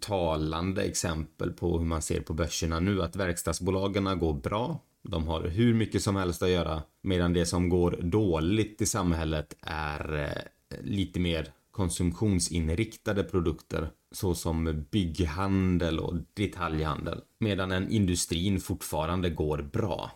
talande 0.00 0.82
exempel 0.82 1.52
på 1.52 1.78
hur 1.78 1.86
man 1.86 2.02
ser 2.02 2.20
på 2.20 2.34
börserna 2.34 2.80
nu 2.80 3.02
att 3.02 3.16
verkstadsbolagen 3.16 4.18
går 4.18 4.34
bra. 4.34 4.80
De 5.10 5.28
har 5.28 5.42
hur 5.42 5.74
mycket 5.74 6.02
som 6.02 6.16
helst 6.16 6.42
att 6.42 6.50
göra 6.50 6.82
medan 7.02 7.32
det 7.32 7.46
som 7.46 7.68
går 7.68 7.90
dåligt 8.02 8.82
i 8.82 8.86
samhället 8.86 9.56
är 9.62 10.24
eh, 10.24 10.82
lite 10.84 11.20
mer 11.20 11.52
konsumtionsinriktade 11.70 13.24
produkter 13.24 13.90
såsom 14.12 14.84
bygghandel 14.90 15.98
och 15.98 16.14
detaljhandel 16.34 17.20
medan 17.38 17.72
en 17.72 17.90
industrin 17.90 18.60
fortfarande 18.60 19.30
går 19.30 19.62
bra. 19.62 20.10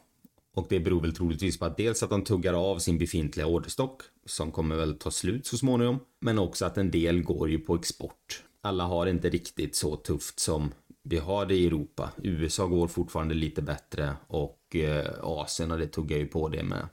Och 0.55 0.67
det 0.69 0.81
beror 0.81 1.01
väl 1.01 1.15
troligtvis 1.15 1.59
på 1.59 1.65
att 1.65 1.77
dels 1.77 2.03
att 2.03 2.11
de 2.11 2.25
tuggar 2.25 2.55
av 2.55 2.79
sin 2.79 2.99
befintliga 2.99 3.47
orderstock 3.47 4.03
som 4.27 4.51
kommer 4.51 4.77
väl 4.77 4.99
ta 4.99 5.11
slut 5.11 5.47
så 5.47 5.57
småningom. 5.59 5.99
Men 6.21 6.39
också 6.39 6.65
att 6.65 6.79
en 6.79 6.91
del 6.91 7.23
går 7.23 7.51
ju 7.51 7.59
på 7.59 7.75
export. 7.75 8.43
Alla 8.61 8.85
har 8.85 9.07
inte 9.07 9.31
riktigt 9.31 9.77
så 9.77 9.97
tufft 9.97 10.41
som 10.41 10.73
vi 11.03 11.19
har 11.19 11.47
det 11.47 11.55
i 11.55 11.67
Europa. 11.67 12.11
USA 12.23 12.67
går 12.67 12.89
fortfarande 12.89 13.35
lite 13.35 13.63
bättre 13.63 14.17
och 14.27 14.59
Asien 15.23 15.71
och 15.71 15.77
eh, 15.77 15.81
det 15.81 15.87
tog 15.87 16.11
jag 16.11 16.19
ju 16.19 16.27
på 16.27 16.49
det 16.49 16.63
med. 16.63 16.89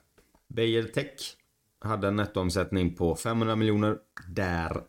Beijer 0.48 0.82
Tech 0.82 1.36
hade 1.80 2.08
en 2.08 2.16
nettoomsättning 2.16 2.94
på 2.94 3.16
500 3.16 3.56
miljoner 3.56 3.96
där 4.28 4.82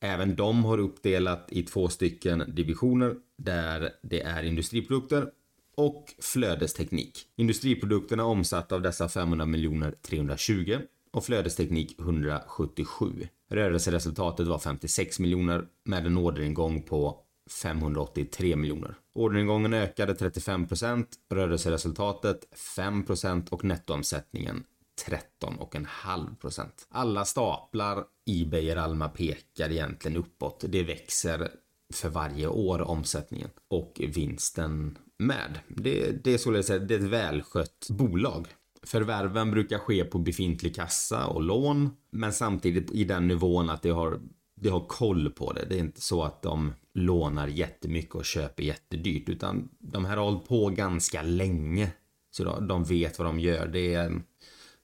även 0.00 0.36
de 0.36 0.64
har 0.64 0.78
uppdelat 0.78 1.46
i 1.48 1.62
två 1.62 1.88
stycken 1.88 2.44
divisioner 2.48 3.14
där 3.38 3.90
det 4.02 4.22
är 4.22 4.42
industriprodukter 4.42 5.30
och 5.76 6.14
flödesteknik. 6.18 7.26
Industriprodukterna 7.36 8.24
omsatt 8.24 8.72
av 8.72 8.82
dessa 8.82 9.08
500 9.08 9.46
miljoner 9.46 9.94
320 10.02 10.78
och 11.12 11.24
flödesteknik 11.24 12.00
177. 12.00 13.28
Rörelseresultatet 13.50 14.46
var 14.46 14.58
56 14.58 15.18
miljoner 15.18 15.66
med 15.84 16.06
en 16.06 16.18
orderingång 16.18 16.82
på 16.82 17.25
583 17.50 18.56
miljoner. 18.56 18.94
Orderingången 19.14 19.74
ökade 19.74 20.14
35 20.14 20.68
procent, 20.68 21.08
rörelseresultatet 21.30 22.58
5 22.76 23.02
procent 23.06 23.48
och 23.48 23.64
nettoomsättningen 23.64 24.64
13,5 25.08 26.36
procent. 26.36 26.86
Alla 26.90 27.24
staplar 27.24 28.04
i 28.26 28.44
Beijer 28.44 28.76
Alma 28.76 29.08
pekar 29.08 29.70
egentligen 29.70 30.16
uppåt. 30.16 30.64
Det 30.68 30.82
växer 30.82 31.50
för 31.94 32.08
varje 32.08 32.46
år 32.46 32.80
omsättningen 32.80 33.50
och 33.68 34.00
vinsten 34.14 34.98
med. 35.18 35.58
Det, 35.68 36.24
det 36.24 36.34
är 36.34 36.38
således 36.38 36.70
ett, 36.70 36.88
det 36.88 36.94
är 36.94 36.98
ett 36.98 37.04
välskött 37.04 37.86
bolag. 37.90 38.46
Förvärven 38.82 39.50
brukar 39.50 39.78
ske 39.78 40.04
på 40.04 40.18
befintlig 40.18 40.74
kassa 40.74 41.26
och 41.26 41.42
lån, 41.42 41.90
men 42.10 42.32
samtidigt 42.32 42.90
i 42.90 43.04
den 43.04 43.28
nivån 43.28 43.70
att 43.70 43.82
det 43.82 43.90
har, 43.90 44.20
det 44.56 44.68
har 44.68 44.86
koll 44.86 45.30
på 45.30 45.52
det. 45.52 45.64
Det 45.68 45.74
är 45.74 45.80
inte 45.80 46.00
så 46.00 46.22
att 46.22 46.42
de 46.42 46.72
lånar 46.96 47.48
jättemycket 47.48 48.14
och 48.14 48.24
köper 48.24 48.62
jättedyrt, 48.62 49.28
utan 49.28 49.68
de 49.78 50.04
här 50.04 50.16
har 50.16 50.24
hållit 50.24 50.48
på 50.48 50.68
ganska 50.68 51.22
länge. 51.22 51.90
Så 52.30 52.60
de 52.60 52.84
vet 52.84 53.18
vad 53.18 53.28
de 53.28 53.40
gör. 53.40 53.66
Det 53.66 53.94
är 53.94 54.20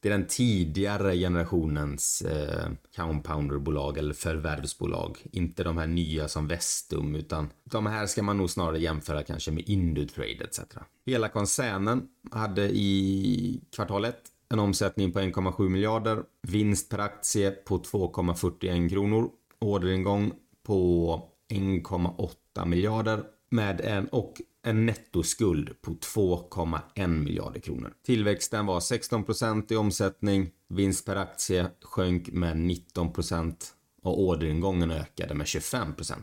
det 0.00 0.09
är 0.09 0.12
den 0.12 0.26
tidigare 0.26 1.16
generationens 1.16 2.23
eh, 2.23 2.71
compounderbolag 2.97 3.99
eller 3.99 4.14
förvärvsbolag. 4.14 5.19
Inte 5.33 5.62
de 5.64 5.78
här 5.78 5.87
nya 5.87 6.28
som 6.28 6.49
Vestum 6.49 7.14
utan 7.14 7.50
de 7.64 7.87
här 7.87 8.07
ska 8.07 8.23
man 8.23 8.37
nog 8.37 8.50
snarare 8.50 8.78
jämföra 8.78 9.23
kanske 9.23 9.50
med 9.50 9.69
Indutrade 9.69 10.45
etc. 10.45 10.61
Hela 11.07 11.28
koncernen 11.28 12.02
hade 12.31 12.69
i 12.69 13.61
kvartal 13.75 14.04
1 14.04 14.16
en 14.49 14.59
omsättning 14.59 15.12
på 15.12 15.21
1,7 15.21 15.69
miljarder, 15.69 16.23
vinst 16.42 16.88
per 16.88 16.99
aktie 16.99 17.50
på 17.50 17.78
2,41 17.78 18.88
kronor, 18.88 19.31
orderingång 19.59 20.33
på 20.62 21.31
1,8 21.52 22.66
miljarder 22.66 23.25
med 23.50 23.80
en 23.80 24.09
och 24.09 24.40
en 24.64 24.87
nettoskuld 24.87 25.82
på 25.82 25.90
2,1 25.90 27.06
miljarder 27.06 27.61
kronor. 27.61 27.92
Tillväxten 28.06 28.66
var 28.66 28.80
16% 28.80 29.73
i 29.73 29.76
omsättning, 29.76 30.50
vinst 30.68 31.06
per 31.06 31.16
aktie 31.16 31.66
sjönk 31.82 32.32
med 32.32 32.56
19% 32.56 33.54
och 34.02 34.21
orderingången 34.21 34.90
ökade 34.90 35.35
med 35.35 35.47
25% 35.47 36.14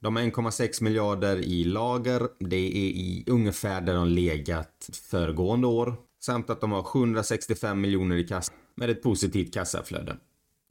De 0.00 0.16
har 0.16 0.22
1,6 0.22 0.82
miljarder 0.82 1.36
i 1.36 1.64
lager. 1.64 2.28
Det 2.38 2.56
är 2.56 2.90
i 2.90 3.24
ungefär 3.26 3.80
där 3.80 3.94
de 3.94 4.08
legat 4.08 4.90
föregående 5.10 5.66
år. 5.66 5.96
Samt 6.20 6.50
att 6.50 6.60
de 6.60 6.72
har 6.72 6.82
765 6.82 7.80
miljoner 7.80 8.16
i 8.16 8.28
kassa 8.28 8.52
med 8.74 8.90
ett 8.90 9.02
positivt 9.02 9.54
kassaflöde. 9.54 10.16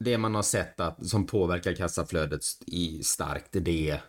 Det 0.04 0.18
man 0.18 0.34
har 0.34 0.42
sett 0.42 0.80
att, 0.80 1.06
som 1.06 1.26
påverkar 1.26 1.74
kassaflödet 1.74 2.42
i 2.66 3.02
starkt, 3.02 3.48
det 3.52 3.90
är 3.90 4.02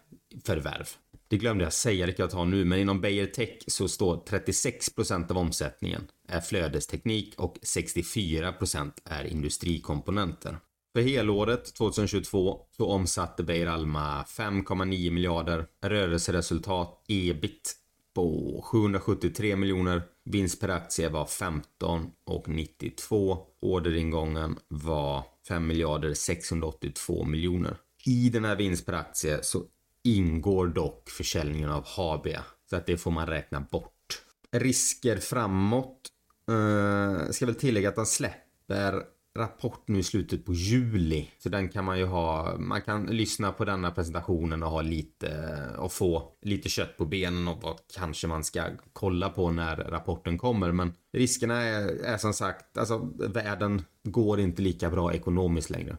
förvärv. 0.45 0.87
Det 1.27 1.37
glömde 1.37 1.63
jag 1.63 1.73
säga, 1.73 2.05
det 2.05 2.11
kan 2.11 2.23
jag 2.23 2.31
ta 2.31 2.45
nu, 2.45 2.65
men 2.65 2.79
inom 2.79 3.01
Beijer 3.01 3.25
Tech 3.25 3.59
så 3.67 3.87
står 3.87 4.17
36% 4.17 5.31
av 5.31 5.37
omsättningen 5.37 6.01
är 6.27 6.41
flödesteknik 6.41 7.33
och 7.37 7.57
64% 7.57 8.91
är 9.05 9.23
industrikomponenter. 9.23 10.59
För 10.93 11.01
helåret 11.01 11.73
2022 11.73 12.59
så 12.77 12.85
omsatte 12.85 13.43
Beijer 13.43 13.67
Alma 13.67 14.23
5,9 14.23 15.11
miljarder, 15.11 15.65
rörelseresultat 15.81 17.03
ebit 17.07 17.75
på 18.15 18.61
773 18.63 19.55
miljoner. 19.55 20.01
Vinst 20.25 20.61
per 20.61 20.69
aktie 20.69 21.09
var 21.09 21.25
15 21.25 22.11
och 22.25 22.47
92. 22.47 23.37
Orderingången 23.61 24.59
var 24.67 25.23
5 25.47 25.67
miljarder 25.67 26.13
682 26.13 27.25
miljoner. 27.25 27.77
I 28.05 28.29
den 28.29 28.45
här 28.45 28.55
vinst 28.55 28.85
per 28.85 28.93
aktie 28.93 29.43
så 29.43 29.63
ingår 30.03 30.67
dock 30.67 31.09
försäljningen 31.09 31.69
av 31.69 31.85
Habia. 31.85 32.43
Så 32.69 32.75
att 32.75 32.85
det 32.85 32.97
får 32.97 33.11
man 33.11 33.27
räkna 33.27 33.59
bort. 33.59 34.21
Risker 34.51 35.17
framåt. 35.17 36.09
Uh, 36.51 37.31
ska 37.31 37.45
väl 37.45 37.55
tillägga 37.55 37.89
att 37.89 37.97
han 37.97 38.05
släpper 38.05 39.03
rapport 39.37 39.83
nu 39.87 39.99
i 39.99 40.03
slutet 40.03 40.45
på 40.45 40.53
juli. 40.53 41.29
Så 41.37 41.49
den 41.49 41.69
kan 41.69 41.85
man 41.85 41.99
ju 41.99 42.05
ha, 42.05 42.57
man 42.57 42.81
kan 42.81 43.05
lyssna 43.05 43.51
på 43.51 43.65
denna 43.65 43.91
presentationen 43.91 44.63
och 44.63 44.69
ha 44.69 44.81
lite 44.81 45.55
och 45.77 45.91
få 45.91 46.31
lite 46.41 46.69
kött 46.69 46.97
på 46.97 47.05
benen 47.05 47.47
och 47.47 47.61
vad 47.61 47.79
kanske 47.95 48.27
man 48.27 48.43
ska 48.43 48.63
kolla 48.93 49.29
på 49.29 49.51
när 49.51 49.75
rapporten 49.75 50.37
kommer. 50.37 50.71
Men 50.71 50.93
riskerna 51.13 51.61
är, 51.61 51.87
är 51.87 52.17
som 52.17 52.33
sagt, 52.33 52.77
alltså 52.77 53.09
världen 53.19 53.81
går 54.03 54.39
inte 54.39 54.61
lika 54.61 54.89
bra 54.89 55.13
ekonomiskt 55.13 55.69
längre. 55.69 55.97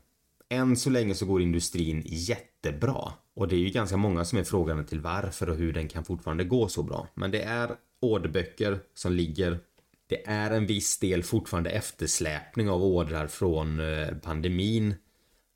Än 0.51 0.77
så 0.77 0.91
länge 0.91 1.15
så 1.15 1.27
går 1.27 1.43
industrin 1.43 2.03
jättebra. 2.07 3.13
Och 3.35 3.49
det 3.49 3.57
är 3.57 3.61
ju 3.61 3.71
ganska 3.71 3.97
många 3.97 4.25
som 4.25 4.39
är 4.39 4.45
frågande 4.45 4.85
till 4.85 5.01
varför 5.01 5.51
och 5.51 5.57
hur 5.57 5.73
den 5.73 5.89
kan 5.89 6.05
fortfarande 6.05 6.45
gå 6.45 6.69
så 6.69 6.83
bra. 6.83 7.09
Men 7.15 7.31
det 7.31 7.43
är 7.43 7.71
orderböcker 8.01 8.79
som 8.95 9.13
ligger 9.13 9.59
det 10.09 10.27
är 10.27 10.51
en 10.51 10.67
viss 10.67 10.99
del 10.99 11.23
fortfarande 11.23 11.71
eftersläpning 11.71 12.71
av 12.71 12.83
ordrar 12.83 13.27
från 13.27 13.81
eh, 13.81 14.09
pandemin. 14.23 14.95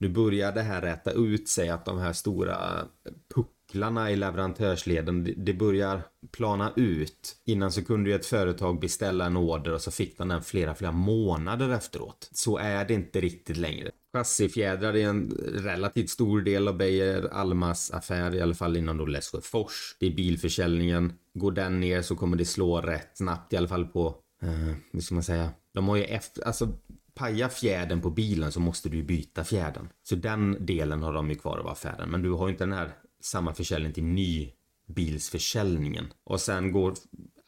Nu 0.01 0.09
börjar 0.09 0.53
det 0.53 0.63
här 0.63 0.81
räta 0.81 1.11
ut 1.11 1.49
sig 1.49 1.69
att 1.69 1.85
de 1.85 1.99
här 1.99 2.13
stora 2.13 2.55
eh, 2.81 3.13
pucklarna 3.35 4.11
i 4.11 4.17
leverantörsleden, 4.17 5.35
det 5.37 5.53
börjar 5.53 6.03
plana 6.33 6.73
ut. 6.77 7.37
Innan 7.45 7.73
så 7.73 7.85
kunde 7.85 8.11
ju 8.11 8.17
ett 8.17 8.27
företag 8.27 8.81
beställa 8.81 9.27
en 9.27 9.37
order 9.37 9.73
och 9.73 9.81
så 9.81 9.91
fick 9.91 10.19
de 10.19 10.29
den 10.29 10.43
flera, 10.43 10.75
flera 10.75 10.93
månader 10.93 11.69
efteråt. 11.69 12.29
Så 12.33 12.59
är 12.59 12.85
det 12.85 12.95
inte 12.95 13.21
riktigt 13.21 13.57
längre. 13.57 13.91
Chassifjädrar 14.13 14.97
är 14.97 15.09
en 15.09 15.31
relativt 15.55 16.11
stor 16.11 16.41
del 16.41 16.69
av 16.69 16.77
Beijer 16.77 17.29
Almas 17.33 17.91
affär, 17.91 18.35
i 18.35 18.41
alla 18.41 18.55
fall 18.55 18.77
inom 18.77 18.99
då 18.99 19.07
Lesjöfors. 19.07 19.97
Det 20.01 20.07
är 20.07 20.11
bilförsäljningen. 20.11 21.13
Går 21.35 21.53
den 21.53 21.81
ner 21.81 22.03
så 22.03 22.17
kommer 22.17 22.37
det 22.37 22.45
slå 22.45 22.81
rätt 22.81 23.11
snabbt, 23.15 23.53
i 23.53 23.57
alla 23.57 23.69
fall 23.69 23.87
på 23.87 24.22
eh, 24.43 24.75
hur 24.93 25.01
ska 25.01 25.15
man 25.15 25.25
säga, 25.25 25.51
de 25.75 25.89
har 25.89 25.97
ju 25.97 26.05
efter, 26.05 26.47
alltså 26.47 26.69
paja 27.15 27.49
fjädern 27.49 28.01
på 28.01 28.11
bilen 28.11 28.53
så 28.53 28.61
måste 28.61 28.89
du 28.89 29.03
byta 29.03 29.45
fjädern. 29.45 29.89
Så 30.03 30.15
den 30.15 30.67
delen 30.67 31.03
har 31.03 31.13
de 31.13 31.31
ju 31.31 31.37
kvar 31.37 31.59
av 31.59 31.69
affären. 31.69 32.11
Men 32.11 32.23
du 32.23 32.31
har 32.31 32.47
ju 32.47 32.53
inte 32.53 32.65
den 32.65 32.73
här 32.73 32.95
samma 33.21 33.55
försäljning 33.55 33.93
till 33.93 34.05
nybilsförsäljningen. 34.05 36.13
Och 36.25 36.41
sen 36.41 36.73
går 36.73 36.95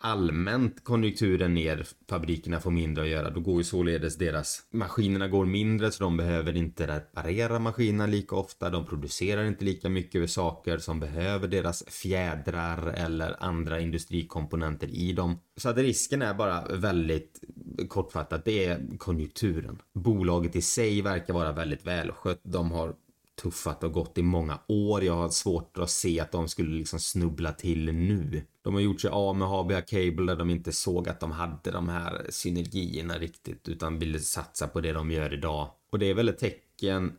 allmänt 0.04 0.84
konjunkturen 0.84 1.54
ner, 1.54 1.86
fabrikerna 2.08 2.60
får 2.60 2.70
mindre 2.70 3.04
att 3.04 3.10
göra, 3.10 3.30
då 3.30 3.40
går 3.40 3.56
ju 3.58 3.64
således 3.64 4.16
deras 4.16 4.62
maskinerna 4.70 5.28
går 5.28 5.46
mindre 5.46 5.90
så 5.90 6.04
de 6.04 6.16
behöver 6.16 6.56
inte 6.56 6.86
reparera 6.86 7.58
maskinerna 7.58 8.06
lika 8.06 8.36
ofta, 8.36 8.70
de 8.70 8.86
producerar 8.86 9.44
inte 9.44 9.64
lika 9.64 9.88
mycket 9.88 10.30
saker 10.30 10.78
som 10.78 11.00
behöver 11.00 11.48
deras 11.48 11.84
fjädrar 11.86 12.86
eller 12.86 13.36
andra 13.44 13.80
industrikomponenter 13.80 14.88
i 14.88 15.12
dem. 15.12 15.38
Så 15.56 15.68
att 15.68 15.76
risken 15.76 16.22
är 16.22 16.34
bara 16.34 16.64
väldigt 16.64 17.40
kortfattat, 17.88 18.44
det 18.44 18.64
är 18.64 18.98
konjunkturen. 18.98 19.78
Bolaget 19.92 20.56
i 20.56 20.62
sig 20.62 21.02
verkar 21.02 21.34
vara 21.34 21.52
väldigt 21.52 21.86
välskött, 21.86 22.40
de 22.42 22.70
har 22.70 22.94
tuffat 23.42 23.84
och 23.84 23.92
gått 23.92 24.18
i 24.18 24.22
många 24.22 24.58
år. 24.66 25.04
Jag 25.04 25.16
har 25.16 25.28
svårt 25.28 25.78
att 25.78 25.90
se 25.90 26.20
att 26.20 26.32
de 26.32 26.48
skulle 26.48 26.76
liksom 26.76 27.00
snubbla 27.00 27.52
till 27.52 27.92
nu. 27.92 28.42
De 28.64 28.74
har 28.74 28.80
gjort 28.80 29.00
sig 29.00 29.10
av 29.10 29.36
med 29.36 29.48
HBA 29.48 29.80
Cable 29.80 30.26
där 30.26 30.36
de 30.36 30.50
inte 30.50 30.72
såg 30.72 31.08
att 31.08 31.20
de 31.20 31.32
hade 31.32 31.70
de 31.70 31.88
här 31.88 32.26
synergierna 32.30 33.18
riktigt 33.18 33.68
utan 33.68 33.98
ville 33.98 34.18
satsa 34.18 34.68
på 34.68 34.80
det 34.80 34.92
de 34.92 35.10
gör 35.10 35.34
idag. 35.34 35.70
Och 35.90 35.98
det 35.98 36.06
är 36.06 36.14
väl 36.14 36.28
ett 36.28 36.38
tecken, 36.38 37.12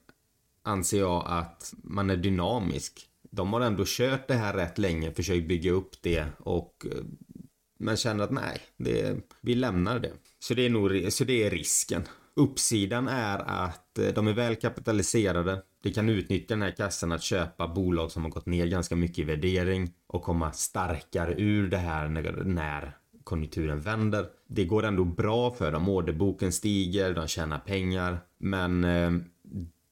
anser 0.63 0.99
jag, 0.99 1.23
att 1.27 1.73
man 1.83 2.09
är 2.09 2.17
dynamisk. 2.17 3.09
De 3.31 3.53
har 3.53 3.61
ändå 3.61 3.83
kört 3.87 4.27
det 4.27 4.33
här 4.33 4.53
rätt 4.53 4.77
länge, 4.77 5.11
försökt 5.11 5.47
bygga 5.47 5.71
upp 5.71 6.01
det 6.01 6.25
och 6.37 6.85
eh, 6.91 7.03
men 7.77 7.97
känner 7.97 8.23
att 8.23 8.31
nej, 8.31 8.61
det, 8.77 9.17
vi 9.41 9.55
lämnar 9.55 9.99
det. 9.99 10.13
Så 10.39 10.53
det 10.53 10.65
är 10.65 10.69
nog 10.69 11.13
så 11.13 11.23
det 11.23 11.43
är 11.43 11.49
risken. 11.49 12.03
Uppsidan 12.35 13.07
är 13.07 13.37
att 13.37 13.99
eh, 13.99 14.07
de 14.07 14.27
är 14.27 14.33
väl 14.33 14.55
kapitaliserade. 14.55 15.61
De 15.83 15.91
kan 15.91 16.09
utnyttja 16.09 16.53
den 16.53 16.61
här 16.61 16.71
kassan 16.71 17.11
att 17.11 17.23
köpa 17.23 17.67
bolag 17.67 18.11
som 18.11 18.23
har 18.23 18.29
gått 18.31 18.45
ner 18.45 18.67
ganska 18.67 18.95
mycket 18.95 19.19
i 19.19 19.23
värdering 19.23 19.91
och 20.07 20.23
komma 20.23 20.51
starkare 20.51 21.33
ur 21.37 21.69
det 21.69 21.77
här 21.77 22.07
när, 22.07 22.43
när 22.43 22.97
konjunkturen 23.23 23.79
vänder. 23.79 24.25
Det 24.47 24.65
går 24.65 24.85
ändå 24.85 25.03
bra 25.03 25.51
för 25.51 25.71
dem. 25.71 25.89
Orderboken 25.89 26.51
stiger, 26.51 27.13
de 27.13 27.27
tjänar 27.27 27.59
pengar. 27.59 28.19
Men 28.37 28.83
eh, 28.83 29.11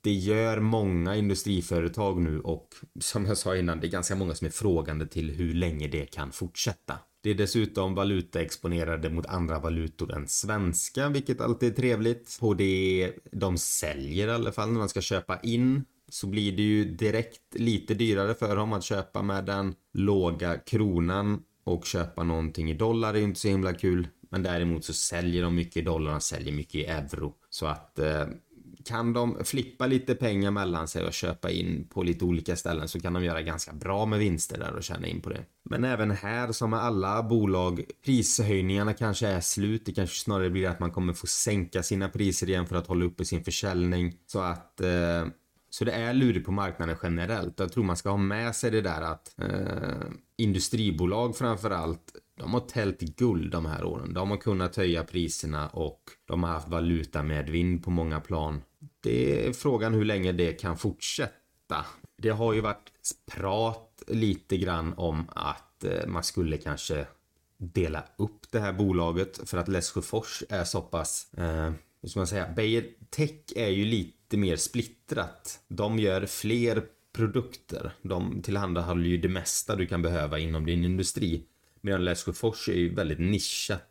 det 0.01 0.13
gör 0.13 0.59
många 0.59 1.15
industriföretag 1.15 2.21
nu 2.21 2.39
och 2.39 2.67
som 2.99 3.25
jag 3.25 3.37
sa 3.37 3.55
innan, 3.55 3.79
det 3.79 3.87
är 3.87 3.91
ganska 3.91 4.15
många 4.15 4.35
som 4.35 4.47
är 4.47 4.51
frågande 4.51 5.07
till 5.07 5.29
hur 5.29 5.53
länge 5.53 5.87
det 5.87 6.05
kan 6.05 6.31
fortsätta. 6.31 6.97
Det 7.23 7.29
är 7.29 7.35
dessutom 7.35 7.95
valutaexponerade 7.95 9.09
mot 9.09 9.25
andra 9.25 9.59
valutor 9.59 10.13
än 10.13 10.27
svenska, 10.27 11.09
vilket 11.09 11.41
alltid 11.41 11.71
är 11.71 11.75
trevligt. 11.75 12.37
På 12.39 12.53
det 12.53 13.13
de 13.31 13.57
säljer 13.57 14.27
i 14.27 14.31
alla 14.31 14.51
fall 14.51 14.71
när 14.71 14.79
man 14.79 14.89
ska 14.89 15.01
köpa 15.01 15.39
in 15.39 15.85
så 16.09 16.27
blir 16.27 16.51
det 16.57 16.61
ju 16.63 16.85
direkt 16.85 17.41
lite 17.55 17.93
dyrare 17.93 18.33
för 18.33 18.55
dem 18.55 18.73
att 18.73 18.83
köpa 18.83 19.21
med 19.21 19.45
den 19.45 19.75
låga 19.93 20.57
kronan 20.57 21.43
och 21.63 21.85
köpa 21.85 22.23
någonting 22.23 22.71
i 22.71 22.73
dollar 22.73 23.13
är 23.13 23.17
ju 23.17 23.23
inte 23.23 23.39
så 23.39 23.47
himla 23.47 23.73
kul. 23.73 24.07
Men 24.29 24.43
däremot 24.43 24.85
så 24.85 24.93
säljer 24.93 25.43
de 25.43 25.55
mycket 25.55 25.77
i 25.77 25.81
dollar 25.81 26.15
och 26.15 26.23
säljer 26.23 26.53
mycket 26.53 26.75
i 26.75 26.85
euro. 26.85 27.33
Så 27.49 27.65
att 27.65 27.99
eh, 27.99 28.25
kan 28.85 29.13
de 29.13 29.43
flippa 29.43 29.87
lite 29.87 30.15
pengar 30.15 30.51
mellan 30.51 30.87
sig 30.87 31.05
och 31.05 31.13
köpa 31.13 31.51
in 31.51 31.87
på 31.89 32.03
lite 32.03 32.25
olika 32.25 32.55
ställen 32.55 32.87
så 32.87 32.99
kan 32.99 33.13
de 33.13 33.23
göra 33.23 33.41
ganska 33.41 33.73
bra 33.73 34.05
med 34.05 34.19
vinster 34.19 34.57
där 34.57 34.73
och 34.75 34.83
tjäna 34.83 35.07
in 35.07 35.21
på 35.21 35.29
det. 35.29 35.45
Men 35.69 35.83
även 35.83 36.11
här 36.11 36.51
som 36.51 36.69
med 36.69 36.79
alla 36.79 37.23
bolag, 37.23 37.83
prishöjningarna 38.05 38.93
kanske 38.93 39.27
är 39.27 39.41
slut. 39.41 39.85
Det 39.85 39.91
kanske 39.91 40.19
snarare 40.19 40.49
blir 40.49 40.69
att 40.69 40.79
man 40.79 40.91
kommer 40.91 41.13
få 41.13 41.27
sänka 41.27 41.83
sina 41.83 42.09
priser 42.09 42.49
igen 42.49 42.67
för 42.67 42.75
att 42.75 42.87
hålla 42.87 43.05
uppe 43.05 43.25
sin 43.25 43.43
försäljning. 43.43 44.13
Så 44.25 44.39
att 44.39 44.81
eh, 44.81 45.25
så 45.69 45.85
det 45.85 45.91
är 45.91 46.13
lurigt 46.13 46.45
på 46.45 46.51
marknaden 46.51 46.95
generellt. 47.03 47.59
Jag 47.59 47.71
tror 47.71 47.83
man 47.83 47.97
ska 47.97 48.09
ha 48.09 48.17
med 48.17 48.55
sig 48.55 48.71
det 48.71 48.81
där 48.81 49.01
att 49.01 49.35
eh, 49.37 50.07
industribolag 50.37 51.37
framförallt 51.37 52.13
de 52.39 52.53
har 52.53 52.59
tält 52.59 52.99
guld 52.99 53.51
de 53.51 53.65
här 53.65 53.83
åren. 53.83 54.13
De 54.13 54.29
har 54.29 54.37
kunnat 54.37 54.75
höja 54.75 55.03
priserna 55.03 55.67
och 55.67 56.01
de 56.25 56.43
har 56.43 56.49
haft 56.49 56.67
valuta 56.67 57.23
med 57.23 57.49
vind 57.49 57.83
på 57.83 57.91
många 57.91 58.19
plan. 58.19 58.61
Det 59.03 59.47
är 59.47 59.53
frågan 59.53 59.93
hur 59.93 60.05
länge 60.05 60.31
det 60.31 60.53
kan 60.53 60.77
fortsätta. 60.77 61.85
Det 62.17 62.29
har 62.29 62.53
ju 62.53 62.61
varit 62.61 62.91
prat 63.31 64.03
lite 64.07 64.57
grann 64.57 64.93
om 64.97 65.29
att 65.29 65.83
eh, 65.83 66.07
man 66.07 66.23
skulle 66.23 66.57
kanske 66.57 67.05
dela 67.57 68.03
upp 68.17 68.51
det 68.51 68.59
här 68.59 68.73
bolaget 68.73 69.49
för 69.49 69.57
att 69.57 69.67
Lesjöfors 69.67 70.43
är 70.49 70.63
så 70.63 70.81
pass, 70.81 71.33
eh, 71.37 71.71
hur 72.01 72.09
ska 72.09 72.19
man 72.19 72.27
säga, 72.27 72.53
Beijer 72.55 72.85
Tech 73.09 73.39
är 73.55 73.69
ju 73.69 73.85
lite 73.85 74.37
mer 74.37 74.55
splittrat. 74.55 75.59
De 75.67 75.99
gör 75.99 76.25
fler 76.25 76.83
produkter. 77.13 77.91
De 78.01 78.41
tillhandahåller 78.41 79.09
ju 79.09 79.17
det 79.17 79.29
mesta 79.29 79.75
du 79.75 79.87
kan 79.87 80.01
behöva 80.01 80.39
inom 80.39 80.65
din 80.65 80.85
industri. 80.85 81.45
Medan 81.81 82.05
Lesjöfors 82.05 82.69
är 82.69 82.73
ju 82.73 82.95
väldigt 82.95 83.19
nischat 83.19 83.89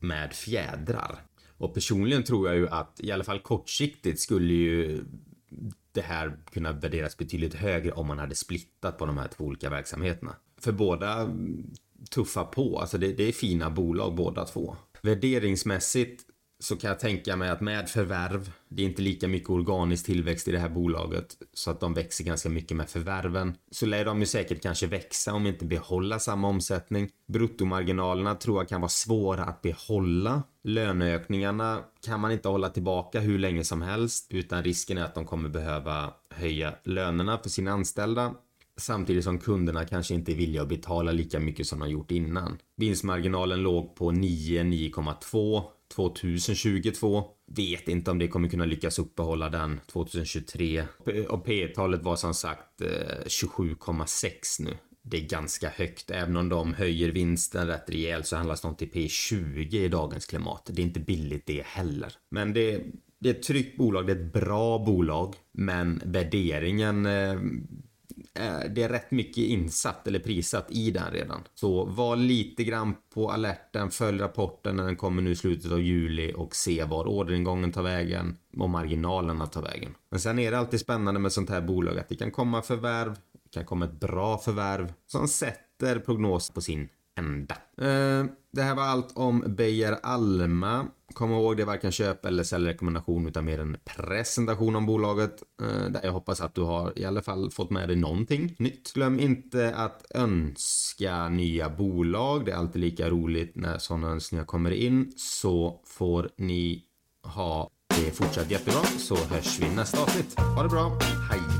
med 0.00 0.32
fjädrar. 0.32 1.29
Och 1.60 1.74
personligen 1.74 2.22
tror 2.22 2.48
jag 2.48 2.56
ju 2.56 2.68
att 2.68 3.00
i 3.00 3.12
alla 3.12 3.24
fall 3.24 3.38
kortsiktigt 3.38 4.20
skulle 4.20 4.54
ju 4.54 5.04
det 5.92 6.00
här 6.00 6.36
kunna 6.52 6.72
värderas 6.72 7.16
betydligt 7.16 7.54
högre 7.54 7.92
om 7.92 8.06
man 8.06 8.18
hade 8.18 8.34
splittat 8.34 8.98
på 8.98 9.06
de 9.06 9.18
här 9.18 9.28
två 9.28 9.44
olika 9.44 9.70
verksamheterna. 9.70 10.36
För 10.60 10.72
båda 10.72 11.20
mm, 11.20 11.70
tuffa 12.10 12.44
på, 12.44 12.78
alltså 12.78 12.98
det, 12.98 13.12
det 13.12 13.28
är 13.28 13.32
fina 13.32 13.70
bolag 13.70 14.14
båda 14.14 14.44
två. 14.44 14.76
Värderingsmässigt 15.02 16.22
så 16.60 16.76
kan 16.76 16.88
jag 16.88 17.00
tänka 17.00 17.36
mig 17.36 17.48
att 17.48 17.60
med 17.60 17.88
förvärv, 17.88 18.50
det 18.68 18.82
är 18.82 18.86
inte 18.86 19.02
lika 19.02 19.28
mycket 19.28 19.50
organisk 19.50 20.06
tillväxt 20.06 20.48
i 20.48 20.52
det 20.52 20.58
här 20.58 20.68
bolaget 20.68 21.36
så 21.52 21.70
att 21.70 21.80
de 21.80 21.94
växer 21.94 22.24
ganska 22.24 22.48
mycket 22.48 22.76
med 22.76 22.88
förvärven. 22.88 23.54
Så 23.70 23.86
lär 23.86 24.04
de 24.04 24.20
ju 24.20 24.26
säkert 24.26 24.62
kanske 24.62 24.86
växa 24.86 25.32
om 25.32 25.46
inte 25.46 25.64
behålla 25.64 26.18
samma 26.18 26.48
omsättning. 26.48 27.10
Bruttomarginalerna 27.26 28.34
tror 28.34 28.60
jag 28.60 28.68
kan 28.68 28.80
vara 28.80 28.88
svåra 28.88 29.44
att 29.44 29.62
behålla. 29.62 30.42
Löneökningarna 30.64 31.80
kan 32.06 32.20
man 32.20 32.32
inte 32.32 32.48
hålla 32.48 32.68
tillbaka 32.68 33.20
hur 33.20 33.38
länge 33.38 33.64
som 33.64 33.82
helst 33.82 34.26
utan 34.30 34.64
risken 34.64 34.98
är 34.98 35.04
att 35.04 35.14
de 35.14 35.24
kommer 35.24 35.48
behöva 35.48 36.12
höja 36.30 36.74
lönerna 36.84 37.38
för 37.38 37.50
sina 37.50 37.72
anställda 37.72 38.34
samtidigt 38.76 39.24
som 39.24 39.38
kunderna 39.38 39.84
kanske 39.84 40.14
inte 40.14 40.32
är 40.32 40.36
villiga 40.36 40.62
att 40.62 40.68
betala 40.68 41.12
lika 41.12 41.40
mycket 41.40 41.66
som 41.66 41.78
de 41.78 41.90
gjort 41.90 42.10
innan. 42.10 42.58
Vinstmarginalen 42.76 43.62
låg 43.62 43.96
på 43.96 44.10
9-9,2 44.10 45.62
2022. 45.90 47.24
Vet 47.56 47.88
inte 47.88 48.10
om 48.10 48.18
det 48.18 48.28
kommer 48.28 48.48
kunna 48.48 48.64
lyckas 48.64 48.98
uppehålla 48.98 49.48
den 49.48 49.80
2023. 49.86 50.84
Och 51.28 51.44
P 51.44 51.68
talet 51.68 52.02
var 52.02 52.16
som 52.16 52.34
sagt 52.34 52.80
eh, 52.80 52.86
27,6 53.26 54.62
nu. 54.64 54.76
det 55.02 55.16
är 55.16 55.28
ganska 55.28 55.68
högt. 55.68 56.10
Även 56.10 56.36
om 56.36 56.48
de 56.48 56.74
höjer 56.74 57.08
vinsten 57.08 57.66
rätt 57.66 57.90
rejält 57.90 58.26
så 58.26 58.36
handlas 58.36 58.60
de 58.60 58.74
till 58.74 58.90
P20 58.90 59.74
i 59.74 59.88
dagens 59.88 60.26
klimat. 60.26 60.70
Det 60.72 60.82
är 60.82 60.86
inte 60.86 61.00
billigt 61.00 61.46
det 61.46 61.66
heller. 61.66 62.12
Men 62.30 62.52
det, 62.52 62.82
det 63.18 63.28
är 63.28 63.34
ett 63.34 63.42
tryggt 63.42 63.76
bolag, 63.78 64.06
det 64.06 64.12
är 64.12 64.16
ett 64.16 64.32
bra 64.32 64.78
bolag. 64.78 65.34
Men 65.52 66.02
värderingen 66.04 67.06
eh, 67.06 67.40
Eh, 68.38 68.70
det 68.74 68.82
är 68.82 68.88
rätt 68.88 69.10
mycket 69.10 69.44
insatt 69.44 70.06
eller 70.06 70.18
prissatt 70.18 70.70
i 70.70 70.90
den 70.90 71.12
redan. 71.12 71.42
Så 71.54 71.84
var 71.84 72.16
lite 72.16 72.64
grann 72.64 72.94
på 73.14 73.30
alerten, 73.30 73.90
följ 73.90 74.18
rapporten 74.18 74.76
när 74.76 74.84
den 74.84 74.96
kommer 74.96 75.22
nu 75.22 75.30
i 75.30 75.36
slutet 75.36 75.72
av 75.72 75.80
juli 75.80 76.32
och 76.36 76.56
se 76.56 76.84
var 76.84 77.04
orderingången 77.08 77.72
tar 77.72 77.82
vägen 77.82 78.36
och 78.56 78.70
marginalerna 78.70 79.46
tar 79.46 79.62
vägen. 79.62 79.94
Men 80.10 80.20
sen 80.20 80.38
är 80.38 80.50
det 80.50 80.58
alltid 80.58 80.80
spännande 80.80 81.20
med 81.20 81.32
sånt 81.32 81.50
här 81.50 81.60
bolag 81.60 81.98
att 81.98 82.08
det 82.08 82.16
kan 82.16 82.30
komma 82.30 82.62
förvärv, 82.62 83.14
det 83.44 83.50
kan 83.50 83.64
komma 83.64 83.84
ett 83.84 84.00
bra 84.00 84.38
förvärv 84.38 84.92
som 85.06 85.28
sätter 85.28 85.98
prognos 85.98 86.50
på 86.50 86.60
sin 86.60 86.88
ända. 87.18 87.54
Eh, 87.76 88.24
det 88.52 88.62
här 88.62 88.74
var 88.74 88.82
allt 88.82 89.16
om 89.16 89.44
Beijer 89.46 89.98
Alma. 90.02 90.86
Kom 91.14 91.32
ihåg, 91.32 91.56
det 91.56 91.62
är 91.62 91.66
varken 91.66 91.92
köp 91.92 92.24
eller 92.24 92.42
säljrekommendation 92.42 93.26
utan 93.26 93.44
mer 93.44 93.58
en 93.58 93.76
presentation 93.84 94.76
om 94.76 94.86
bolaget. 94.86 95.42
Eh, 95.62 95.90
där 95.90 96.00
jag 96.04 96.12
hoppas 96.12 96.40
att 96.40 96.54
du 96.54 96.60
har 96.60 96.98
i 96.98 97.04
alla 97.04 97.22
fall 97.22 97.50
fått 97.50 97.70
med 97.70 97.88
dig 97.88 97.96
någonting 97.96 98.54
nytt. 98.58 98.92
Glöm 98.92 99.20
inte 99.20 99.74
att 99.74 100.06
önska 100.14 101.28
nya 101.28 101.68
bolag. 101.68 102.44
Det 102.44 102.52
är 102.52 102.56
alltid 102.56 102.80
lika 102.80 103.10
roligt 103.10 103.56
när 103.56 103.78
sådana 103.78 104.08
önskningar 104.08 104.44
kommer 104.44 104.70
in. 104.70 105.12
Så 105.16 105.80
får 105.86 106.30
ni 106.36 106.84
ha 107.22 107.70
det 107.96 108.10
fortsatt 108.10 108.50
jättebra 108.50 108.82
så 108.82 109.16
hörs 109.16 109.60
vi 109.60 109.74
nästa 109.76 110.02
avsnitt. 110.02 110.38
Ha 110.38 110.62
det 110.62 110.68
bra, 110.68 110.98
hej! 111.30 111.59